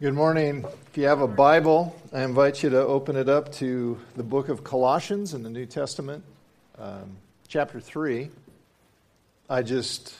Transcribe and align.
Good 0.00 0.14
morning. 0.14 0.64
If 0.86 0.96
you 0.96 1.04
have 1.08 1.20
a 1.20 1.28
Bible, 1.28 1.94
I 2.10 2.22
invite 2.22 2.62
you 2.62 2.70
to 2.70 2.78
open 2.78 3.16
it 3.16 3.28
up 3.28 3.52
to 3.56 4.00
the 4.16 4.22
book 4.22 4.48
of 4.48 4.64
Colossians 4.64 5.34
in 5.34 5.42
the 5.42 5.50
New 5.50 5.66
Testament, 5.66 6.24
um, 6.78 7.18
chapter 7.48 7.80
3. 7.80 8.30
I 9.50 9.60
just 9.60 10.14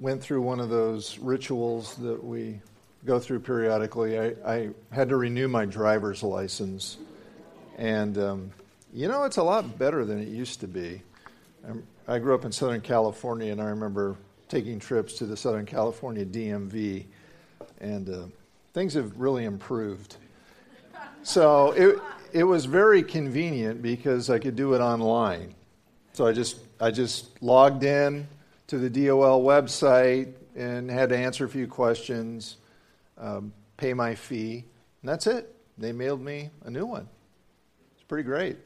went 0.00 0.20
through 0.20 0.42
one 0.42 0.58
of 0.58 0.70
those 0.70 1.20
rituals 1.20 1.94
that 1.98 2.24
we 2.24 2.58
go 3.06 3.20
through 3.20 3.40
periodically. 3.40 4.18
I, 4.18 4.34
I 4.44 4.70
had 4.90 5.08
to 5.10 5.16
renew 5.18 5.46
my 5.46 5.66
driver's 5.66 6.24
license. 6.24 6.96
And, 7.78 8.18
um, 8.18 8.50
you 8.92 9.06
know, 9.06 9.22
it's 9.22 9.36
a 9.36 9.44
lot 9.44 9.78
better 9.78 10.04
than 10.04 10.18
it 10.18 10.26
used 10.26 10.58
to 10.62 10.66
be. 10.66 11.00
I'm, 11.64 11.86
I 12.08 12.18
grew 12.18 12.34
up 12.34 12.44
in 12.44 12.50
Southern 12.50 12.80
California, 12.80 13.52
and 13.52 13.62
I 13.62 13.66
remember 13.66 14.16
taking 14.48 14.80
trips 14.80 15.14
to 15.18 15.26
the 15.26 15.36
Southern 15.36 15.64
California 15.64 16.26
DMV. 16.26 17.04
And, 17.80 18.10
uh, 18.10 18.24
things 18.74 18.94
have 18.94 19.18
really 19.18 19.44
improved. 19.44 20.16
So 21.22 21.72
it, 21.72 21.98
it 22.32 22.44
was 22.44 22.66
very 22.66 23.02
convenient 23.02 23.80
because 23.80 24.28
I 24.28 24.38
could 24.38 24.56
do 24.56 24.74
it 24.74 24.80
online. 24.80 25.54
So 26.12 26.26
I 26.26 26.32
just, 26.32 26.58
I 26.80 26.90
just 26.90 27.42
logged 27.42 27.84
in 27.84 28.28
to 28.66 28.78
the 28.78 28.90
DOL 28.90 29.42
website 29.42 30.34
and 30.54 30.90
had 30.90 31.08
to 31.08 31.16
answer 31.16 31.44
a 31.44 31.48
few 31.48 31.66
questions, 31.66 32.56
um, 33.16 33.52
pay 33.76 33.94
my 33.94 34.14
fee, 34.14 34.64
and 35.02 35.08
that's 35.08 35.26
it. 35.26 35.54
They 35.78 35.92
mailed 35.92 36.20
me 36.20 36.50
a 36.64 36.70
new 36.70 36.86
one. 36.86 37.08
It's 37.94 38.04
pretty 38.04 38.24
great. 38.24 38.58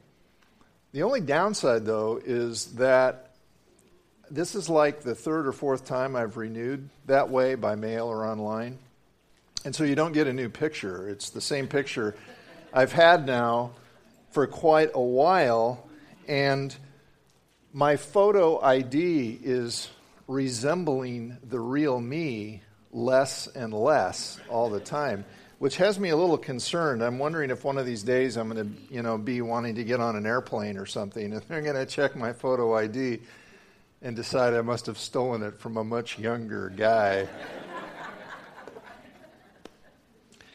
The 0.92 1.02
only 1.02 1.20
downside, 1.20 1.84
though, 1.84 2.20
is 2.24 2.74
that 2.74 3.34
this 4.30 4.54
is 4.54 4.68
like 4.68 5.02
the 5.02 5.14
third 5.14 5.46
or 5.46 5.52
fourth 5.52 5.84
time 5.86 6.16
I've 6.16 6.36
renewed 6.36 6.88
that 7.06 7.30
way 7.30 7.54
by 7.54 7.74
mail 7.74 8.06
or 8.06 8.26
online. 8.26 8.78
And 9.64 9.74
so 9.74 9.84
you 9.84 9.94
don't 9.94 10.12
get 10.12 10.26
a 10.26 10.32
new 10.32 10.48
picture. 10.48 11.08
It's 11.08 11.30
the 11.30 11.40
same 11.40 11.66
picture 11.66 12.14
I've 12.72 12.92
had 12.92 13.26
now 13.26 13.72
for 14.30 14.46
quite 14.46 14.90
a 14.94 15.02
while. 15.02 15.88
And 16.26 16.74
my 17.72 17.96
photo 17.96 18.60
ID 18.60 19.40
is 19.42 19.88
resembling 20.26 21.38
the 21.42 21.58
real 21.58 22.00
me 22.00 22.62
less 22.92 23.46
and 23.48 23.72
less 23.72 24.38
all 24.48 24.70
the 24.70 24.80
time, 24.80 25.24
which 25.58 25.76
has 25.76 25.98
me 25.98 26.10
a 26.10 26.16
little 26.16 26.38
concerned. 26.38 27.02
I'm 27.02 27.18
wondering 27.18 27.50
if 27.50 27.64
one 27.64 27.78
of 27.78 27.86
these 27.86 28.02
days 28.02 28.36
I'm 28.36 28.48
going 28.48 28.74
to, 28.74 28.94
you 28.94 29.02
know, 29.02 29.18
be 29.18 29.40
wanting 29.40 29.74
to 29.76 29.84
get 29.84 30.00
on 30.00 30.16
an 30.16 30.26
airplane 30.26 30.76
or 30.76 30.86
something, 30.86 31.32
and 31.32 31.42
they're 31.48 31.62
going 31.62 31.76
to 31.76 31.86
check 31.86 32.14
my 32.14 32.32
photo 32.32 32.76
ID 32.76 33.20
and 34.02 34.14
decide 34.14 34.54
I 34.54 34.62
must 34.62 34.86
have 34.86 34.98
stolen 34.98 35.42
it 35.42 35.58
from 35.58 35.76
a 35.76 35.84
much 35.84 36.18
younger 36.18 36.70
guy. 36.70 37.26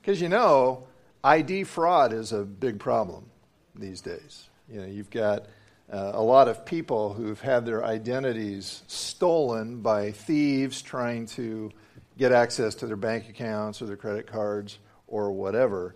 Because 0.04 0.20
you 0.20 0.28
know, 0.28 0.84
ID 1.24 1.64
fraud 1.64 2.12
is 2.12 2.34
a 2.34 2.44
big 2.44 2.78
problem 2.78 3.30
these 3.74 4.02
days. 4.02 4.50
You 4.70 4.82
know, 4.82 4.86
you've 4.86 5.10
got 5.10 5.46
uh, 5.90 6.12
a 6.14 6.22
lot 6.22 6.50
of 6.50 6.66
people 6.66 7.14
who've 7.14 7.40
had 7.40 7.66
their 7.66 7.86
identities 7.86 8.84
stolen 8.88 9.82
by 9.82 10.12
thieves 10.12 10.82
trying 10.82 11.28
to 11.28 11.72
get 12.18 12.34
access 12.34 12.76
to 12.76 12.86
their 12.86 12.98
bank 12.98 13.30
accounts 13.30 13.82
or 13.82 13.86
their 13.86 13.96
credit 13.96 14.28
cards 14.28 14.78
or 15.08 15.32
whatever. 15.32 15.96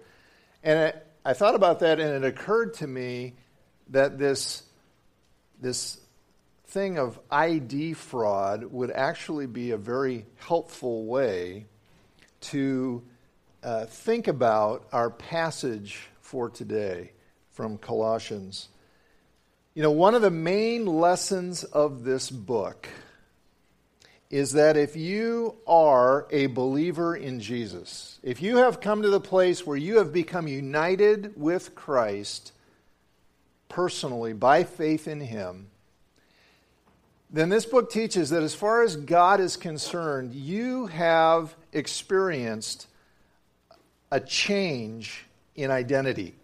And 0.64 0.80
it, 0.80 1.08
I 1.26 1.34
thought 1.34 1.56
about 1.56 1.80
that, 1.82 2.00
and 2.00 2.24
it 2.24 2.26
occurred 2.26 2.76
to 2.76 2.88
me 2.88 3.34
that 3.90 4.18
this 4.18 4.64
this 5.60 6.00
thing 6.68 6.98
of 6.98 7.20
ID 7.30 7.92
fraud 7.92 8.64
would 8.64 8.92
actually 8.92 9.48
be 9.48 9.72
a 9.72 9.78
very 9.78 10.26
helpful 10.38 11.06
way 11.06 11.66
to 12.40 13.04
uh, 13.64 13.86
think 13.86 14.28
about 14.28 14.88
our 14.92 15.10
passage 15.10 16.10
for 16.22 16.50
today 16.50 17.12
from 17.52 17.78
Colossians. 17.78 18.70
You 19.74 19.84
know, 19.84 19.92
one 19.92 20.16
of 20.16 20.22
the 20.22 20.32
main 20.32 20.86
lessons 20.86 21.64
of 21.64 22.04
this 22.04 22.30
book 22.30 22.88
is 24.30 24.54
that 24.54 24.76
if 24.76 24.96
you 24.96 25.56
are 25.66 26.28
a 26.32 26.48
believer 26.48 27.16
in 27.16 27.40
Jesus, 27.40 28.20
if 28.24 28.42
you 28.42 28.58
have 28.58 28.82
come 28.82 29.02
to 29.02 29.10
the 29.10 29.22
place 29.22 29.66
where 29.66 29.78
you 29.78 29.98
have 29.98 30.12
become 30.12 30.48
united 30.48 31.34
with 31.40 31.76
Christ 31.76 32.52
personally 33.70 34.34
by 34.34 34.64
faith 34.64 35.08
in 35.08 35.22
Him, 35.22 35.68
then 37.30 37.50
this 37.50 37.66
book 37.66 37.90
teaches 37.90 38.30
that 38.30 38.44
as 38.44 38.56
far 38.56 38.84
as 38.84 38.96
God 38.96 39.40
is 39.40 39.58
concerned, 39.58 40.34
you 40.34 40.88
have 40.88 41.56
experienced 41.74 42.88
a 44.12 44.20
change 44.20 45.26
in 45.56 45.72
identity. 45.72 46.36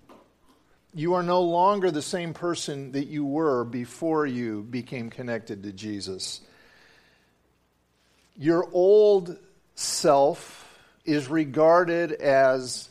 You 0.93 1.15
are 1.15 1.23
no 1.23 1.41
longer 1.41 1.89
the 1.89 2.01
same 2.01 2.33
person 2.33 2.91
that 2.91 3.07
you 3.07 3.25
were 3.25 3.63
before 3.63 4.25
you 4.25 4.63
became 4.63 5.09
connected 5.09 5.63
to 5.63 5.71
Jesus. 5.71 6.41
Your 8.37 8.67
old 8.71 9.37
self 9.75 10.59
is 11.05 11.27
regarded 11.27 12.11
as 12.13 12.89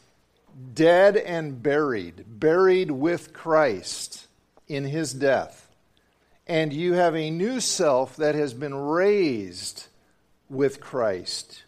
dead 0.75 1.17
and 1.17 1.63
buried, 1.63 2.25
buried 2.27 2.91
with 2.91 3.33
Christ 3.33 4.27
in 4.69 4.85
his 4.85 5.13
death. 5.13 5.69
And 6.47 6.73
you 6.73 6.95
have 6.95 7.15
a 7.15 7.31
new 7.31 7.61
self 7.61 8.17
that 8.17 8.35
has 8.35 8.53
been 8.53 8.75
raised 8.75 9.87
with 10.49 10.81
Christ 10.81 11.63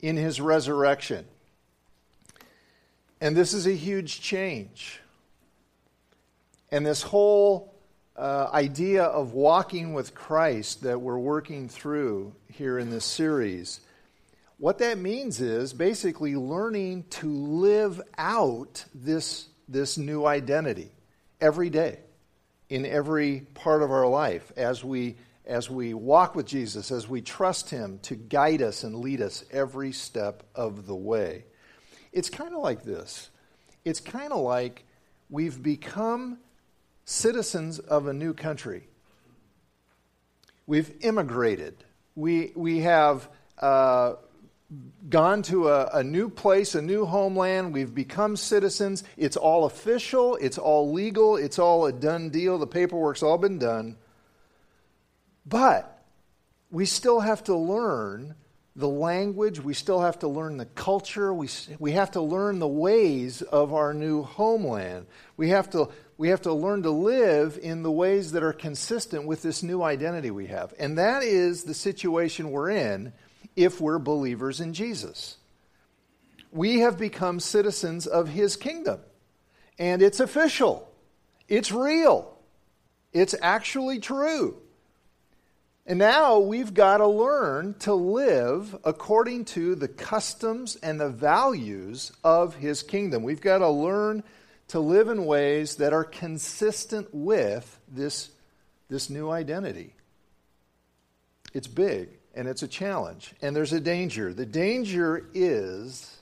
in 0.00 0.16
his 0.16 0.40
resurrection. 0.40 1.26
And 3.24 3.34
this 3.34 3.54
is 3.54 3.66
a 3.66 3.72
huge 3.72 4.20
change. 4.20 5.00
And 6.70 6.84
this 6.84 7.00
whole 7.00 7.74
uh, 8.14 8.50
idea 8.52 9.04
of 9.04 9.32
walking 9.32 9.94
with 9.94 10.14
Christ 10.14 10.82
that 10.82 11.00
we're 11.00 11.16
working 11.16 11.70
through 11.70 12.34
here 12.52 12.78
in 12.78 12.90
this 12.90 13.06
series, 13.06 13.80
what 14.58 14.76
that 14.80 14.98
means 14.98 15.40
is 15.40 15.72
basically 15.72 16.36
learning 16.36 17.04
to 17.12 17.32
live 17.32 18.02
out 18.18 18.84
this, 18.94 19.48
this 19.68 19.96
new 19.96 20.26
identity 20.26 20.90
every 21.40 21.70
day 21.70 22.00
in 22.68 22.84
every 22.84 23.46
part 23.54 23.82
of 23.82 23.90
our 23.90 24.06
life 24.06 24.52
as 24.54 24.84
we 24.84 25.16
as 25.46 25.70
we 25.70 25.94
walk 25.94 26.34
with 26.34 26.44
Jesus, 26.44 26.90
as 26.90 27.08
we 27.08 27.22
trust 27.22 27.70
Him 27.70 28.00
to 28.02 28.16
guide 28.16 28.60
us 28.60 28.84
and 28.84 28.96
lead 28.96 29.22
us 29.22 29.46
every 29.50 29.92
step 29.92 30.42
of 30.54 30.86
the 30.86 30.94
way. 30.94 31.44
It's 32.14 32.30
kind 32.30 32.54
of 32.54 32.62
like 32.62 32.84
this 32.84 33.30
it's 33.84 34.00
kind 34.00 34.32
of 34.32 34.40
like 34.40 34.84
we've 35.28 35.62
become 35.62 36.38
citizens 37.04 37.78
of 37.78 38.06
a 38.06 38.12
new 38.12 38.32
country. 38.32 38.88
We've 40.66 40.90
immigrated. 41.02 41.84
We, 42.16 42.52
we 42.56 42.80
have 42.80 43.28
uh, 43.58 44.14
gone 45.10 45.42
to 45.42 45.68
a, 45.68 45.86
a, 45.98 46.02
new 46.02 46.30
place, 46.30 46.74
a 46.74 46.80
new 46.80 47.04
homeland. 47.04 47.74
We've 47.74 47.94
become 47.94 48.36
citizens. 48.36 49.04
It's 49.18 49.36
all 49.36 49.66
official, 49.66 50.36
it's 50.36 50.56
all 50.56 50.92
legal, 50.92 51.36
it's 51.36 51.58
all 51.58 51.84
a 51.84 51.92
done 51.92 52.30
deal. 52.30 52.56
The 52.56 52.66
paperwork's 52.66 53.22
all 53.22 53.36
been 53.36 53.58
done. 53.58 53.96
But 55.44 56.02
we 56.70 56.86
still 56.86 57.20
have 57.20 57.44
to 57.44 57.54
learn 57.54 58.34
the 58.76 58.88
language, 58.88 59.60
we 59.60 59.72
still 59.72 60.00
have 60.00 60.18
to 60.20 60.28
learn 60.28 60.56
the 60.56 60.66
culture, 60.66 61.32
we, 61.32 61.48
we 61.78 61.92
have 61.92 62.10
to 62.12 62.20
learn 62.20 62.58
the 62.58 62.66
ways 62.66 63.40
of 63.40 63.72
our 63.72 63.94
new 63.94 64.22
homeland. 64.22 65.06
We 65.36 65.50
have, 65.50 65.70
to, 65.70 65.90
we 66.18 66.28
have 66.30 66.42
to 66.42 66.52
learn 66.52 66.82
to 66.82 66.90
live 66.90 67.56
in 67.62 67.84
the 67.84 67.92
ways 67.92 68.32
that 68.32 68.42
are 68.42 68.52
consistent 68.52 69.26
with 69.26 69.42
this 69.42 69.62
new 69.62 69.82
identity 69.82 70.32
we 70.32 70.48
have. 70.48 70.74
And 70.78 70.98
that 70.98 71.22
is 71.22 71.62
the 71.62 71.74
situation 71.74 72.50
we're 72.50 72.70
in 72.70 73.12
if 73.54 73.80
we're 73.80 74.00
believers 74.00 74.60
in 74.60 74.74
Jesus. 74.74 75.36
We 76.50 76.80
have 76.80 76.98
become 76.98 77.38
citizens 77.38 78.08
of 78.08 78.28
his 78.28 78.56
kingdom, 78.56 79.00
and 79.78 80.02
it's 80.02 80.20
official, 80.20 80.88
it's 81.48 81.70
real, 81.70 82.36
it's 83.12 83.34
actually 83.40 84.00
true. 84.00 84.60
And 85.86 85.98
now 85.98 86.38
we've 86.38 86.72
got 86.72 86.98
to 86.98 87.06
learn 87.06 87.74
to 87.80 87.92
live 87.92 88.74
according 88.84 89.44
to 89.46 89.74
the 89.74 89.88
customs 89.88 90.76
and 90.76 90.98
the 90.98 91.10
values 91.10 92.10
of 92.22 92.54
his 92.54 92.82
kingdom. 92.82 93.22
We've 93.22 93.40
got 93.40 93.58
to 93.58 93.68
learn 93.68 94.22
to 94.68 94.80
live 94.80 95.08
in 95.08 95.26
ways 95.26 95.76
that 95.76 95.92
are 95.92 96.04
consistent 96.04 97.08
with 97.12 97.78
this, 97.86 98.30
this 98.88 99.10
new 99.10 99.30
identity. 99.30 99.92
It's 101.52 101.66
big 101.66 102.08
and 102.34 102.48
it's 102.48 102.62
a 102.62 102.68
challenge, 102.68 103.32
and 103.42 103.54
there's 103.54 103.72
a 103.72 103.78
danger. 103.78 104.34
The 104.34 104.46
danger 104.46 105.28
is 105.34 106.16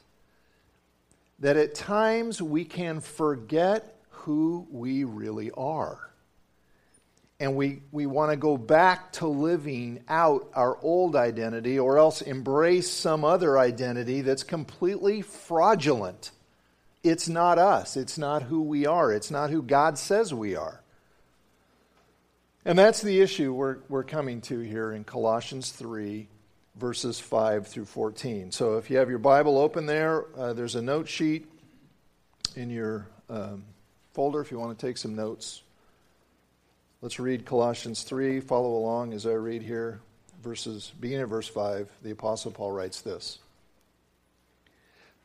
that 1.39 1.57
at 1.57 1.75
times 1.75 2.43
we 2.43 2.65
can 2.65 3.01
forget 3.01 3.97
who 4.11 4.67
we 4.71 5.05
really 5.05 5.51
are. 5.53 6.12
And 7.43 7.57
we, 7.57 7.83
we 7.91 8.07
want 8.07 8.31
to 8.31 8.37
go 8.37 8.57
back 8.57 9.11
to 9.15 9.27
living 9.27 10.05
out 10.09 10.49
our 10.55 10.79
old 10.81 11.17
identity 11.17 11.77
or 11.77 11.99
else 11.99 12.23
embrace 12.23 12.89
some 12.89 13.25
other 13.25 13.59
identity 13.59 14.21
that's 14.21 14.45
completely 14.45 15.23
fraudulent. 15.23 16.31
It's 17.03 17.29
not 17.29 17.59
us. 17.59 17.97
It's 17.97 18.17
not 18.17 18.45
who 18.45 18.63
we 18.63 18.87
are. 18.87 19.13
It's 19.13 19.33
not 19.33 19.51
who 19.51 19.61
God 19.61 19.99
says 19.99 20.33
we 20.33 20.55
are. 20.55 20.83
And 22.65 22.79
that's 22.79 23.03
the 23.03 23.21
issue 23.21 23.53
we're, 23.53 23.79
we're 23.89 24.05
coming 24.05 24.41
to 24.43 24.61
here 24.61 24.93
in 24.93 25.03
Colossians 25.03 25.73
3, 25.73 26.29
verses 26.77 27.19
5 27.19 27.67
through 27.67 27.87
14. 27.87 28.53
So 28.53 28.77
if 28.77 28.89
you 28.89 28.99
have 28.99 29.11
your 29.11 29.19
Bible 29.19 29.59
open 29.59 29.87
there, 29.87 30.27
uh, 30.39 30.53
there's 30.53 30.77
a 30.77 30.83
note 30.83 31.09
sheet 31.09 31.51
in 32.55 32.71
your 32.71 33.09
um, 33.29 33.65
folder 34.13 34.41
if 34.41 34.53
you 34.53 34.61
want 34.61 34.79
to 34.79 34.87
take 34.87 34.97
some 34.97 35.17
notes. 35.17 35.63
Let's 37.03 37.19
read 37.19 37.45
Colossians 37.45 38.05
3. 38.05 38.39
Follow 38.39 38.77
along 38.77 39.13
as 39.13 39.27
I 39.27 39.33
read 39.33 39.63
here. 39.63 39.99
Verses, 40.41 40.93
beginning 41.01 41.25
at 41.25 41.29
verse 41.29 41.49
5, 41.49 41.91
the 42.01 42.13
Apostle 42.13 42.53
Paul 42.53 42.71
writes 42.71 43.01
this 43.01 43.41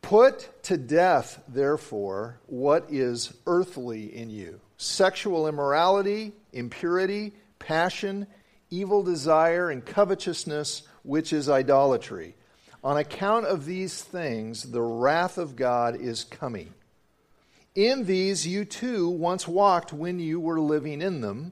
Put 0.02 0.64
to 0.64 0.76
death, 0.76 1.40
therefore, 1.48 2.40
what 2.48 2.88
is 2.90 3.32
earthly 3.46 4.06
in 4.06 4.32
you 4.32 4.60
sexual 4.78 5.48
immorality, 5.48 6.34
impurity, 6.52 7.34
passion, 7.60 8.26
evil 8.72 9.04
desire, 9.04 9.70
and 9.70 9.86
covetousness, 9.86 10.82
which 11.04 11.32
is 11.32 11.48
idolatry. 11.48 12.34
On 12.84 12.98
account 12.98 13.46
of 13.46 13.66
these 13.66 14.02
things, 14.02 14.64
the 14.64 14.82
wrath 14.82 15.38
of 15.38 15.56
God 15.56 15.96
is 15.96 16.24
coming. 16.24 16.74
In 17.76 18.06
these 18.06 18.48
you 18.48 18.66
too 18.66 19.08
once 19.08 19.48
walked 19.48 19.94
when 19.94 20.18
you 20.20 20.40
were 20.40 20.60
living 20.60 21.04
in 21.04 21.22
them 21.22 21.52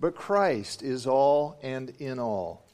but 0.00 0.14
Christ 0.16 0.82
is 0.82 1.06
all 1.06 1.58
and 1.62 1.90
in 1.98 2.18
all. 2.18 2.64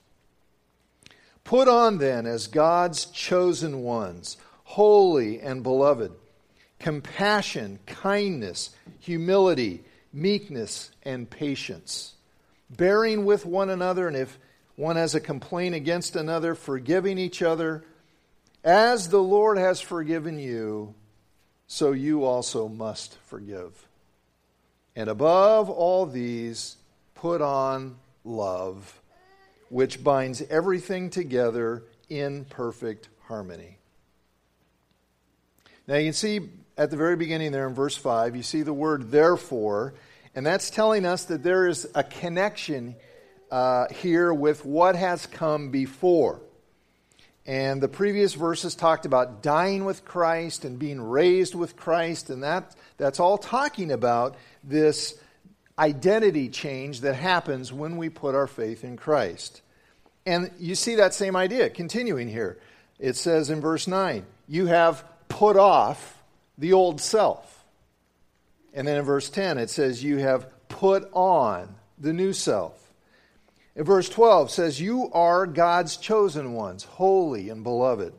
Put 1.44 1.68
on 1.68 1.98
then 1.98 2.26
as 2.26 2.46
God's 2.46 3.06
chosen 3.06 3.82
ones, 3.82 4.36
holy 4.64 5.40
and 5.40 5.62
beloved, 5.62 6.12
compassion, 6.78 7.78
kindness, 7.86 8.70
humility, 9.00 9.84
meekness, 10.12 10.90
and 11.02 11.28
patience, 11.28 12.14
bearing 12.70 13.24
with 13.24 13.44
one 13.44 13.70
another, 13.70 14.08
and 14.08 14.16
if 14.16 14.38
one 14.76 14.96
has 14.96 15.14
a 15.14 15.20
complaint 15.20 15.74
against 15.74 16.16
another, 16.16 16.54
forgiving 16.54 17.18
each 17.18 17.42
other. 17.42 17.84
As 18.62 19.08
the 19.08 19.22
Lord 19.22 19.58
has 19.58 19.80
forgiven 19.80 20.38
you, 20.38 20.94
so 21.66 21.92
you 21.92 22.24
also 22.24 22.68
must 22.68 23.16
forgive. 23.26 23.88
And 24.94 25.08
above 25.08 25.70
all 25.70 26.06
these, 26.06 26.76
put 27.26 27.42
on 27.42 27.96
love, 28.22 29.02
which 29.68 30.04
binds 30.04 30.42
everything 30.48 31.10
together 31.10 31.82
in 32.08 32.44
perfect 32.44 33.08
harmony. 33.26 33.78
Now, 35.88 35.96
you 35.96 36.04
can 36.04 36.12
see 36.12 36.40
at 36.78 36.92
the 36.92 36.96
very 36.96 37.16
beginning 37.16 37.50
there 37.50 37.66
in 37.66 37.74
verse 37.74 37.96
5, 37.96 38.36
you 38.36 38.44
see 38.44 38.62
the 38.62 38.72
word 38.72 39.10
therefore, 39.10 39.94
and 40.36 40.46
that's 40.46 40.70
telling 40.70 41.04
us 41.04 41.24
that 41.24 41.42
there 41.42 41.66
is 41.66 41.88
a 41.96 42.04
connection 42.04 42.94
uh, 43.50 43.88
here 43.88 44.32
with 44.32 44.64
what 44.64 44.94
has 44.94 45.26
come 45.26 45.72
before. 45.72 46.40
And 47.44 47.82
the 47.82 47.88
previous 47.88 48.34
verses 48.34 48.76
talked 48.76 49.04
about 49.04 49.42
dying 49.42 49.84
with 49.84 50.04
Christ 50.04 50.64
and 50.64 50.78
being 50.78 51.00
raised 51.00 51.56
with 51.56 51.74
Christ, 51.74 52.30
and 52.30 52.44
that, 52.44 52.76
that's 52.98 53.18
all 53.18 53.36
talking 53.36 53.90
about 53.90 54.36
this 54.62 55.18
identity 55.78 56.48
change 56.48 57.02
that 57.02 57.14
happens 57.14 57.72
when 57.72 57.96
we 57.96 58.08
put 58.08 58.34
our 58.34 58.46
faith 58.46 58.84
in 58.84 58.96
Christ. 58.96 59.62
And 60.24 60.50
you 60.58 60.74
see 60.74 60.96
that 60.96 61.14
same 61.14 61.36
idea 61.36 61.70
continuing 61.70 62.28
here. 62.28 62.58
It 62.98 63.16
says 63.16 63.50
in 63.50 63.60
verse 63.60 63.86
9, 63.86 64.24
you 64.48 64.66
have 64.66 65.04
put 65.28 65.56
off 65.56 66.22
the 66.58 66.72
old 66.72 67.00
self. 67.00 67.64
And 68.72 68.86
then 68.86 68.98
in 68.98 69.04
verse 69.04 69.28
10, 69.30 69.58
it 69.58 69.70
says, 69.70 70.02
you 70.02 70.18
have 70.18 70.48
put 70.68 71.08
on 71.12 71.74
the 71.98 72.12
new 72.12 72.32
self. 72.32 72.86
In 73.76 73.84
verse 73.84 74.08
12 74.08 74.50
says, 74.50 74.80
You 74.80 75.10
are 75.12 75.46
God's 75.46 75.98
chosen 75.98 76.54
ones, 76.54 76.84
holy 76.84 77.50
and 77.50 77.62
beloved. 77.62 78.14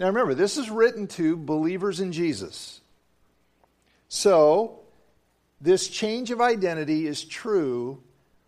Now 0.00 0.06
remember, 0.06 0.34
this 0.34 0.56
is 0.56 0.70
written 0.70 1.06
to 1.08 1.36
believers 1.36 2.00
in 2.00 2.10
Jesus. 2.10 2.80
So, 4.08 4.79
this 5.60 5.88
change 5.88 6.30
of 6.30 6.40
identity 6.40 7.06
is 7.06 7.24
true 7.24 8.02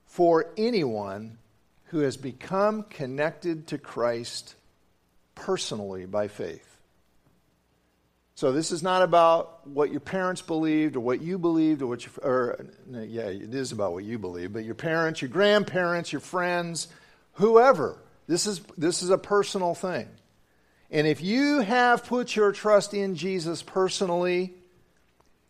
for 0.06 0.50
anyone 0.56 1.38
who 1.86 2.00
has 2.00 2.16
become 2.16 2.84
connected 2.84 3.66
to 3.68 3.78
Christ 3.78 4.54
personally 5.34 6.06
by 6.06 6.28
faith. 6.28 6.72
So 8.34 8.50
this 8.50 8.72
is 8.72 8.82
not 8.82 9.02
about 9.02 9.68
what 9.68 9.90
your 9.90 10.00
parents 10.00 10.40
believed 10.40 10.96
or 10.96 11.00
what 11.00 11.20
you 11.20 11.38
believed 11.38 11.82
or 11.82 11.86
what 11.86 12.06
or 12.22 12.66
yeah, 12.90 13.26
it 13.26 13.54
is 13.54 13.72
about 13.72 13.92
what 13.92 14.04
you 14.04 14.18
believe, 14.18 14.52
but 14.52 14.64
your 14.64 14.74
parents, 14.74 15.20
your 15.20 15.28
grandparents, 15.28 16.12
your 16.12 16.20
friends, 16.20 16.88
whoever. 17.34 17.98
This 18.26 18.46
is 18.46 18.60
this 18.78 19.02
is 19.02 19.10
a 19.10 19.18
personal 19.18 19.74
thing. 19.74 20.08
And 20.90 21.06
if 21.06 21.22
you 21.22 21.60
have 21.60 22.04
put 22.04 22.34
your 22.34 22.52
trust 22.52 22.94
in 22.94 23.16
Jesus 23.16 23.62
personally, 23.62 24.54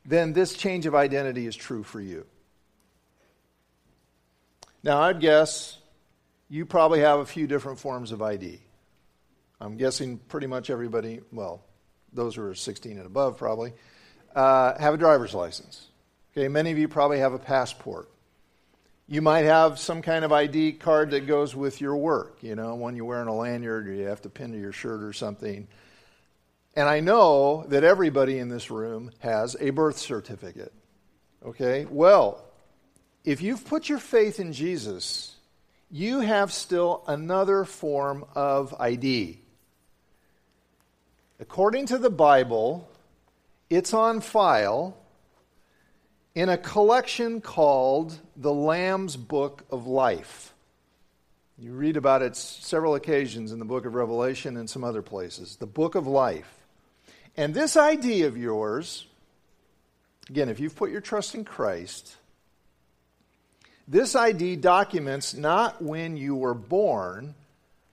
then 0.04 0.32
this 0.32 0.54
change 0.54 0.86
of 0.86 0.94
identity 0.94 1.46
is 1.46 1.54
true 1.54 1.82
for 1.82 2.00
you. 2.00 2.26
Now, 4.82 5.00
I'd 5.02 5.20
guess 5.20 5.78
you 6.48 6.66
probably 6.66 7.00
have 7.00 7.20
a 7.20 7.26
few 7.26 7.46
different 7.46 7.78
forms 7.78 8.12
of 8.12 8.20
ID. 8.20 8.60
I'm 9.60 9.76
guessing 9.76 10.18
pretty 10.18 10.48
much 10.48 10.70
everybody, 10.70 11.20
well, 11.30 11.62
those 12.12 12.34
who 12.34 12.42
are 12.42 12.54
16 12.54 12.98
and 12.98 13.06
above 13.06 13.38
probably, 13.38 13.72
uh, 14.34 14.76
have 14.78 14.94
a 14.94 14.96
driver's 14.96 15.34
license. 15.34 15.86
Okay, 16.36 16.48
many 16.48 16.72
of 16.72 16.78
you 16.78 16.88
probably 16.88 17.20
have 17.20 17.32
a 17.32 17.38
passport. 17.38 18.08
You 19.06 19.22
might 19.22 19.44
have 19.44 19.78
some 19.78 20.02
kind 20.02 20.24
of 20.24 20.32
ID 20.32 20.72
card 20.72 21.10
that 21.12 21.26
goes 21.26 21.54
with 21.54 21.80
your 21.80 21.96
work, 21.96 22.38
you 22.40 22.54
know, 22.54 22.74
one 22.74 22.96
you 22.96 23.04
wear 23.04 23.22
in 23.22 23.28
a 23.28 23.34
lanyard 23.34 23.86
or 23.86 23.92
you 23.92 24.06
have 24.06 24.22
to 24.22 24.30
pin 24.30 24.52
to 24.52 24.58
your 24.58 24.72
shirt 24.72 25.02
or 25.02 25.12
something. 25.12 25.68
And 26.74 26.88
I 26.88 27.00
know 27.00 27.64
that 27.68 27.84
everybody 27.84 28.38
in 28.38 28.48
this 28.48 28.70
room 28.70 29.10
has 29.18 29.56
a 29.60 29.70
birth 29.70 29.98
certificate. 29.98 30.72
Okay? 31.44 31.86
Well, 31.88 32.42
if 33.24 33.42
you've 33.42 33.64
put 33.64 33.88
your 33.88 33.98
faith 33.98 34.40
in 34.40 34.52
Jesus, 34.52 35.36
you 35.90 36.20
have 36.20 36.52
still 36.52 37.04
another 37.06 37.64
form 37.64 38.24
of 38.34 38.74
ID. 38.80 39.38
According 41.38 41.86
to 41.86 41.98
the 41.98 42.10
Bible, 42.10 42.88
it's 43.68 43.92
on 43.92 44.20
file 44.20 44.96
in 46.34 46.48
a 46.48 46.56
collection 46.56 47.40
called 47.40 48.18
the 48.36 48.52
Lamb's 48.52 49.16
Book 49.16 49.64
of 49.70 49.86
Life. 49.86 50.54
You 51.58 51.72
read 51.72 51.96
about 51.96 52.22
it 52.22 52.34
several 52.36 52.94
occasions 52.94 53.52
in 53.52 53.58
the 53.58 53.64
book 53.64 53.84
of 53.84 53.94
Revelation 53.94 54.56
and 54.56 54.68
some 54.68 54.82
other 54.82 55.02
places. 55.02 55.56
The 55.56 55.66
Book 55.66 55.94
of 55.94 56.06
Life. 56.06 56.61
And 57.36 57.54
this 57.54 57.76
ID 57.76 58.22
of 58.22 58.36
yours, 58.36 59.06
again, 60.28 60.48
if 60.48 60.60
you've 60.60 60.76
put 60.76 60.90
your 60.90 61.00
trust 61.00 61.34
in 61.34 61.44
Christ, 61.44 62.16
this 63.88 64.14
ID 64.14 64.56
documents 64.56 65.34
not 65.34 65.82
when 65.82 66.16
you 66.16 66.36
were 66.36 66.54
born, 66.54 67.34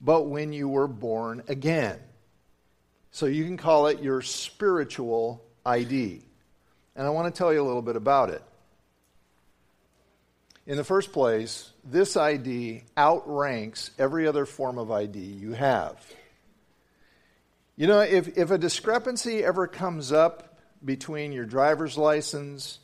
but 0.00 0.22
when 0.22 0.52
you 0.52 0.68
were 0.68 0.88
born 0.88 1.42
again. 1.48 1.98
So 3.12 3.26
you 3.26 3.44
can 3.44 3.56
call 3.56 3.88
it 3.88 4.02
your 4.02 4.22
spiritual 4.22 5.42
ID. 5.64 6.22
And 6.94 7.06
I 7.06 7.10
want 7.10 7.32
to 7.32 7.36
tell 7.36 7.52
you 7.52 7.60
a 7.60 7.66
little 7.66 7.82
bit 7.82 7.96
about 7.96 8.30
it. 8.30 8.42
In 10.66 10.76
the 10.76 10.84
first 10.84 11.12
place, 11.12 11.70
this 11.84 12.16
ID 12.16 12.84
outranks 12.96 13.90
every 13.98 14.28
other 14.28 14.46
form 14.46 14.78
of 14.78 14.90
ID 14.90 15.18
you 15.18 15.52
have. 15.52 15.96
You 17.80 17.86
know, 17.86 18.00
if, 18.00 18.36
if 18.36 18.50
a 18.50 18.58
discrepancy 18.58 19.42
ever 19.42 19.66
comes 19.66 20.12
up 20.12 20.58
between 20.84 21.32
your 21.32 21.46
driver's 21.46 21.96
license 21.96 22.78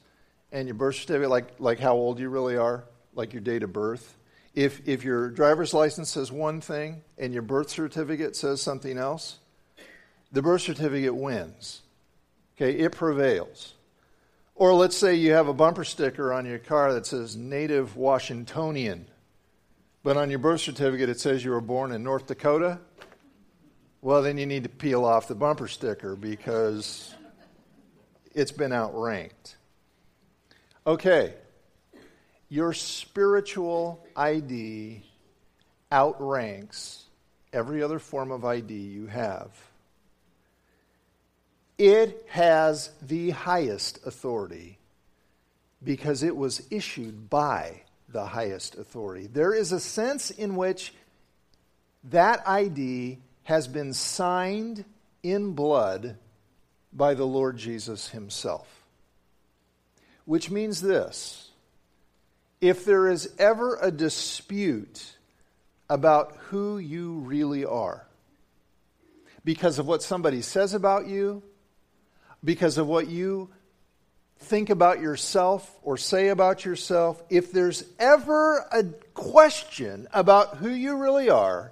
and 0.50 0.66
your 0.66 0.74
birth 0.74 0.94
certificate, 0.94 1.28
like, 1.28 1.48
like 1.58 1.78
how 1.78 1.92
old 1.96 2.18
you 2.18 2.30
really 2.30 2.56
are, 2.56 2.82
like 3.14 3.34
your 3.34 3.42
date 3.42 3.62
of 3.62 3.74
birth, 3.74 4.16
If, 4.54 4.88
if 4.88 5.04
your 5.04 5.28
driver's 5.28 5.74
license 5.74 6.08
says 6.08 6.32
one 6.32 6.62
thing 6.62 7.02
and 7.18 7.34
your 7.34 7.42
birth 7.42 7.68
certificate 7.68 8.36
says 8.36 8.62
something 8.62 8.96
else, 8.96 9.36
the 10.32 10.40
birth 10.40 10.62
certificate 10.62 11.14
wins. 11.14 11.82
Okay, 12.56 12.78
it 12.78 12.92
prevails. 12.92 13.74
Or 14.54 14.72
let's 14.72 14.96
say 14.96 15.14
you 15.14 15.32
have 15.32 15.46
a 15.46 15.52
bumper 15.52 15.84
sticker 15.84 16.32
on 16.32 16.46
your 16.46 16.58
car 16.58 16.94
that 16.94 17.04
says 17.04 17.36
native 17.36 17.96
Washingtonian, 17.98 19.08
but 20.02 20.16
on 20.16 20.30
your 20.30 20.38
birth 20.38 20.62
certificate 20.62 21.10
it 21.10 21.20
says 21.20 21.44
you 21.44 21.50
were 21.50 21.60
born 21.60 21.92
in 21.92 22.02
North 22.02 22.28
Dakota. 22.28 22.78
Well, 24.06 24.22
then 24.22 24.38
you 24.38 24.46
need 24.46 24.62
to 24.62 24.68
peel 24.68 25.04
off 25.04 25.26
the 25.26 25.34
bumper 25.34 25.66
sticker 25.66 26.14
because 26.14 27.12
it's 28.36 28.52
been 28.52 28.72
outranked. 28.72 29.56
Okay, 30.86 31.34
your 32.48 32.72
spiritual 32.72 34.06
ID 34.14 35.02
outranks 35.90 37.02
every 37.52 37.82
other 37.82 37.98
form 37.98 38.30
of 38.30 38.44
ID 38.44 38.74
you 38.74 39.08
have. 39.08 39.50
It 41.76 42.26
has 42.28 42.92
the 43.02 43.30
highest 43.30 44.06
authority 44.06 44.78
because 45.82 46.22
it 46.22 46.36
was 46.36 46.64
issued 46.70 47.28
by 47.28 47.82
the 48.08 48.26
highest 48.26 48.76
authority. 48.76 49.26
There 49.26 49.52
is 49.52 49.72
a 49.72 49.80
sense 49.80 50.30
in 50.30 50.54
which 50.54 50.94
that 52.04 52.48
ID 52.48 53.18
has 53.46 53.68
been 53.68 53.92
signed 53.92 54.84
in 55.22 55.52
blood 55.52 56.16
by 56.92 57.14
the 57.14 57.24
Lord 57.24 57.56
Jesus 57.56 58.08
himself. 58.08 58.66
Which 60.24 60.50
means 60.50 60.80
this 60.80 61.52
if 62.60 62.84
there 62.84 63.08
is 63.08 63.32
ever 63.38 63.78
a 63.80 63.92
dispute 63.92 65.16
about 65.88 66.34
who 66.48 66.78
you 66.78 67.18
really 67.18 67.64
are, 67.64 68.04
because 69.44 69.78
of 69.78 69.86
what 69.86 70.02
somebody 70.02 70.42
says 70.42 70.74
about 70.74 71.06
you, 71.06 71.40
because 72.42 72.78
of 72.78 72.88
what 72.88 73.06
you 73.06 73.48
think 74.40 74.70
about 74.70 75.00
yourself 75.00 75.72
or 75.84 75.96
say 75.96 76.28
about 76.30 76.64
yourself, 76.64 77.22
if 77.30 77.52
there's 77.52 77.84
ever 78.00 78.66
a 78.72 78.82
question 79.14 80.08
about 80.12 80.56
who 80.56 80.68
you 80.68 80.96
really 80.96 81.30
are, 81.30 81.70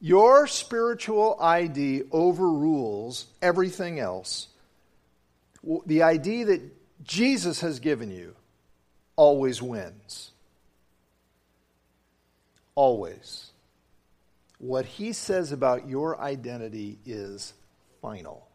your 0.00 0.46
spiritual 0.46 1.36
ID 1.40 2.04
overrules 2.10 3.26
everything 3.42 3.98
else. 3.98 4.48
The 5.86 6.02
ID 6.02 6.44
that 6.44 6.62
Jesus 7.04 7.60
has 7.60 7.80
given 7.80 8.10
you 8.10 8.34
always 9.16 9.60
wins. 9.60 10.30
Always. 12.74 13.50
What 14.58 14.86
he 14.86 15.12
says 15.12 15.52
about 15.52 15.88
your 15.88 16.18
identity 16.20 16.98
is 17.04 17.52
final. 18.00 18.46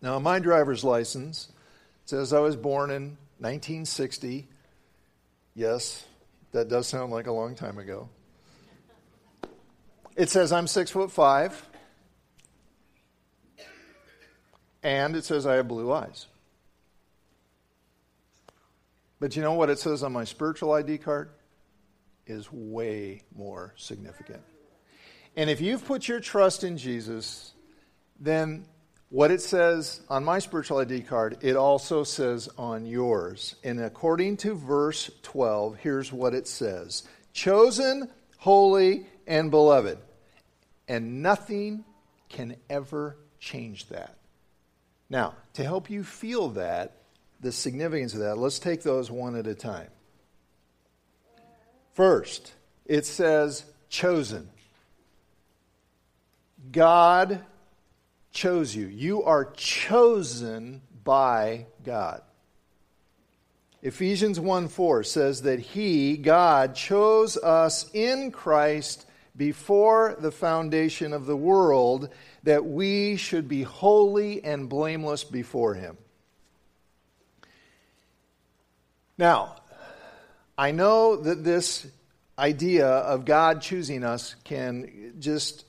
Now, 0.00 0.20
my 0.20 0.38
driver's 0.38 0.84
license 0.84 1.48
says 2.04 2.32
I 2.32 2.38
was 2.38 2.54
born 2.54 2.90
in 2.90 3.16
1960. 3.38 4.46
Yes, 5.54 6.06
that 6.52 6.68
does 6.68 6.86
sound 6.86 7.10
like 7.10 7.26
a 7.26 7.32
long 7.32 7.56
time 7.56 7.78
ago. 7.78 8.08
It 10.18 10.30
says 10.30 10.50
I'm 10.50 10.66
six 10.66 10.90
foot 10.90 11.12
five. 11.12 11.64
And 14.82 15.14
it 15.14 15.24
says 15.24 15.46
I 15.46 15.54
have 15.54 15.68
blue 15.68 15.92
eyes. 15.92 16.26
But 19.20 19.36
you 19.36 19.42
know 19.42 19.52
what 19.52 19.70
it 19.70 19.78
says 19.78 20.02
on 20.02 20.12
my 20.12 20.24
spiritual 20.24 20.72
ID 20.72 20.98
card? 20.98 21.30
Is 22.26 22.48
way 22.52 23.22
more 23.34 23.74
significant. 23.76 24.42
And 25.36 25.48
if 25.48 25.60
you've 25.60 25.84
put 25.84 26.08
your 26.08 26.18
trust 26.18 26.64
in 26.64 26.76
Jesus, 26.78 27.52
then 28.18 28.66
what 29.10 29.30
it 29.30 29.40
says 29.40 30.00
on 30.08 30.24
my 30.24 30.40
spiritual 30.40 30.78
ID 30.78 31.02
card, 31.02 31.38
it 31.42 31.54
also 31.54 32.02
says 32.02 32.48
on 32.58 32.86
yours. 32.86 33.54
And 33.62 33.80
according 33.80 34.38
to 34.38 34.54
verse 34.54 35.12
12, 35.22 35.76
here's 35.76 36.12
what 36.12 36.34
it 36.34 36.48
says 36.48 37.04
Chosen, 37.32 38.10
holy, 38.36 39.06
and 39.24 39.52
beloved. 39.52 39.98
And 40.88 41.22
nothing 41.22 41.84
can 42.28 42.56
ever 42.68 43.16
change 43.38 43.86
that. 43.88 44.16
Now, 45.10 45.34
to 45.54 45.62
help 45.62 45.90
you 45.90 46.02
feel 46.02 46.48
that, 46.50 46.96
the 47.40 47.52
significance 47.52 48.14
of 48.14 48.20
that, 48.20 48.36
let's 48.36 48.58
take 48.58 48.82
those 48.82 49.10
one 49.10 49.36
at 49.36 49.46
a 49.46 49.54
time. 49.54 49.88
First, 51.94 52.52
it 52.84 53.06
says 53.06 53.64
chosen. 53.88 54.48
God 56.70 57.44
chose 58.32 58.74
you. 58.74 58.86
You 58.86 59.22
are 59.24 59.46
chosen 59.52 60.82
by 61.04 61.66
God. 61.84 62.22
Ephesians 63.82 64.40
1 64.40 64.68
4 64.68 65.04
says 65.04 65.42
that 65.42 65.60
He, 65.60 66.16
God, 66.16 66.74
chose 66.74 67.36
us 67.36 67.88
in 67.94 68.32
Christ 68.32 69.06
before 69.38 70.16
the 70.18 70.32
foundation 70.32 71.14
of 71.14 71.24
the 71.24 71.36
world 71.36 72.10
that 72.42 72.66
we 72.66 73.16
should 73.16 73.48
be 73.48 73.62
holy 73.62 74.44
and 74.44 74.68
blameless 74.68 75.24
before 75.24 75.74
Him. 75.74 75.96
Now, 79.16 79.56
I 80.58 80.72
know 80.72 81.16
that 81.16 81.44
this 81.44 81.86
idea 82.38 82.86
of 82.86 83.24
God 83.24 83.62
choosing 83.62 84.04
us 84.04 84.34
can 84.44 85.14
just 85.20 85.64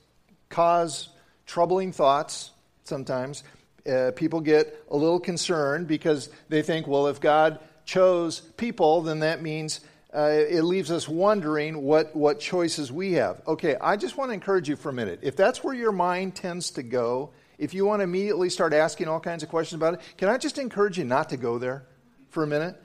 cause 0.48 1.08
troubling 1.46 1.92
thoughts 1.92 2.50
sometimes. 2.84 3.44
Uh, 3.90 4.10
people 4.14 4.40
get 4.40 4.84
a 4.90 4.96
little 4.96 5.20
concerned 5.20 5.86
because 5.86 6.28
they 6.48 6.62
think, 6.62 6.86
well, 6.86 7.06
if 7.06 7.20
God 7.20 7.60
chose 7.84 8.40
people, 8.40 9.02
then 9.02 9.20
that 9.20 9.42
means 9.42 9.80
uh, 10.14 10.30
it 10.48 10.62
leaves 10.62 10.90
us 10.90 11.08
wondering 11.08 11.82
what, 11.82 12.14
what 12.16 12.40
choices 12.40 12.90
we 12.90 13.12
have. 13.12 13.42
Okay, 13.46 13.76
I 13.80 13.96
just 13.96 14.16
want 14.16 14.30
to 14.30 14.34
encourage 14.34 14.68
you 14.68 14.76
for 14.76 14.88
a 14.88 14.92
minute. 14.92 15.20
If 15.22 15.36
that's 15.36 15.62
where 15.62 15.74
your 15.74 15.92
mind 15.92 16.34
tends 16.34 16.72
to 16.72 16.82
go, 16.82 17.30
if 17.58 17.74
you 17.74 17.84
want 17.84 18.00
to 18.00 18.04
immediately 18.04 18.50
start 18.50 18.72
asking 18.72 19.06
all 19.06 19.20
kinds 19.20 19.42
of 19.42 19.48
questions 19.48 19.80
about 19.80 19.94
it, 19.94 20.00
can 20.16 20.28
I 20.28 20.38
just 20.38 20.58
encourage 20.58 20.98
you 20.98 21.04
not 21.04 21.28
to 21.28 21.36
go 21.36 21.58
there 21.58 21.86
for 22.30 22.42
a 22.42 22.46
minute? 22.46 22.80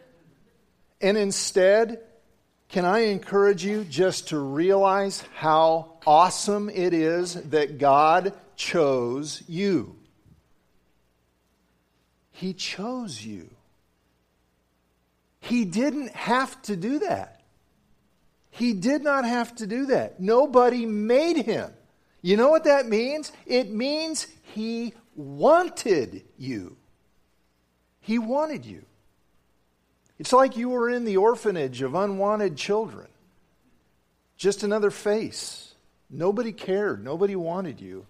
And 1.01 1.17
instead, 1.17 2.01
can 2.69 2.85
I 2.85 2.99
encourage 2.99 3.63
you 3.65 3.83
just 3.85 4.29
to 4.29 4.37
realize 4.37 5.23
how 5.33 5.97
awesome 6.05 6.69
it 6.69 6.93
is 6.93 7.35
that 7.35 7.77
God 7.79 8.33
chose 8.55 9.41
you? 9.47 9.95
He 12.31 12.53
chose 12.53 13.23
you. 13.23 13.54
He 15.45 15.63
didn't 15.63 16.09
have 16.15 16.59
to 16.63 16.75
do 16.75 16.99
that. 16.99 17.41
He 18.49 18.73
did 18.73 19.03
not 19.03 19.25
have 19.25 19.53
to 19.57 19.67
do 19.67 19.85
that. 19.87 20.19
Nobody 20.19 20.87
made 20.87 21.45
him. 21.45 21.71
You 22.23 22.35
know 22.35 22.49
what 22.49 22.63
that 22.63 22.87
means? 22.87 23.31
It 23.45 23.69
means 23.69 24.25
he 24.41 24.95
wanted 25.15 26.23
you. 26.39 26.77
He 27.99 28.17
wanted 28.17 28.65
you. 28.65 28.85
It's 30.17 30.33
like 30.33 30.57
you 30.57 30.69
were 30.69 30.89
in 30.89 31.05
the 31.05 31.17
orphanage 31.17 31.83
of 31.83 31.93
unwanted 31.93 32.57
children. 32.57 33.07
Just 34.37 34.63
another 34.63 34.89
face. 34.89 35.75
Nobody 36.09 36.53
cared. 36.53 37.03
Nobody 37.03 37.35
wanted 37.35 37.79
you. 37.81 38.07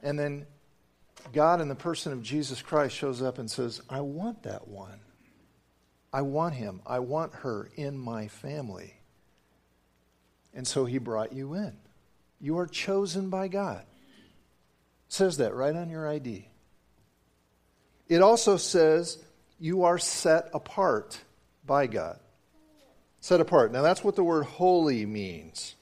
And 0.00 0.16
then 0.16 0.46
God, 1.32 1.60
in 1.60 1.66
the 1.66 1.74
person 1.74 2.12
of 2.12 2.22
Jesus 2.22 2.62
Christ, 2.62 2.94
shows 2.94 3.20
up 3.20 3.38
and 3.38 3.50
says, 3.50 3.80
I 3.90 4.00
want 4.00 4.44
that 4.44 4.68
one. 4.68 5.00
I 6.12 6.22
want 6.22 6.54
him. 6.54 6.80
I 6.86 6.98
want 6.98 7.34
her 7.36 7.70
in 7.74 7.98
my 7.98 8.28
family. 8.28 8.94
And 10.54 10.66
so 10.66 10.84
he 10.84 10.98
brought 10.98 11.32
you 11.32 11.54
in. 11.54 11.76
You 12.40 12.58
are 12.58 12.66
chosen 12.66 13.30
by 13.30 13.48
God. 13.48 13.80
It 13.80 15.12
says 15.12 15.38
that 15.38 15.54
right 15.54 15.74
on 15.74 15.88
your 15.88 16.08
ID. 16.08 16.48
It 18.08 18.20
also 18.20 18.56
says 18.56 19.18
you 19.58 19.84
are 19.84 19.98
set 19.98 20.50
apart 20.52 21.18
by 21.64 21.86
God. 21.86 22.18
Set 23.20 23.40
apart. 23.40 23.72
Now, 23.72 23.82
that's 23.82 24.02
what 24.02 24.16
the 24.16 24.24
word 24.24 24.44
holy 24.44 25.06
means. 25.06 25.76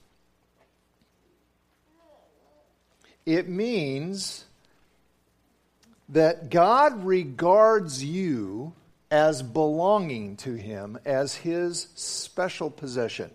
It 3.24 3.48
means 3.48 4.44
that 6.10 6.50
God 6.50 7.04
regards 7.04 8.04
you 8.04 8.74
as 9.10 9.42
belonging 9.42 10.36
to 10.38 10.54
Him, 10.54 10.98
as 11.04 11.34
His 11.34 11.88
special 11.94 12.70
possession. 12.70 13.30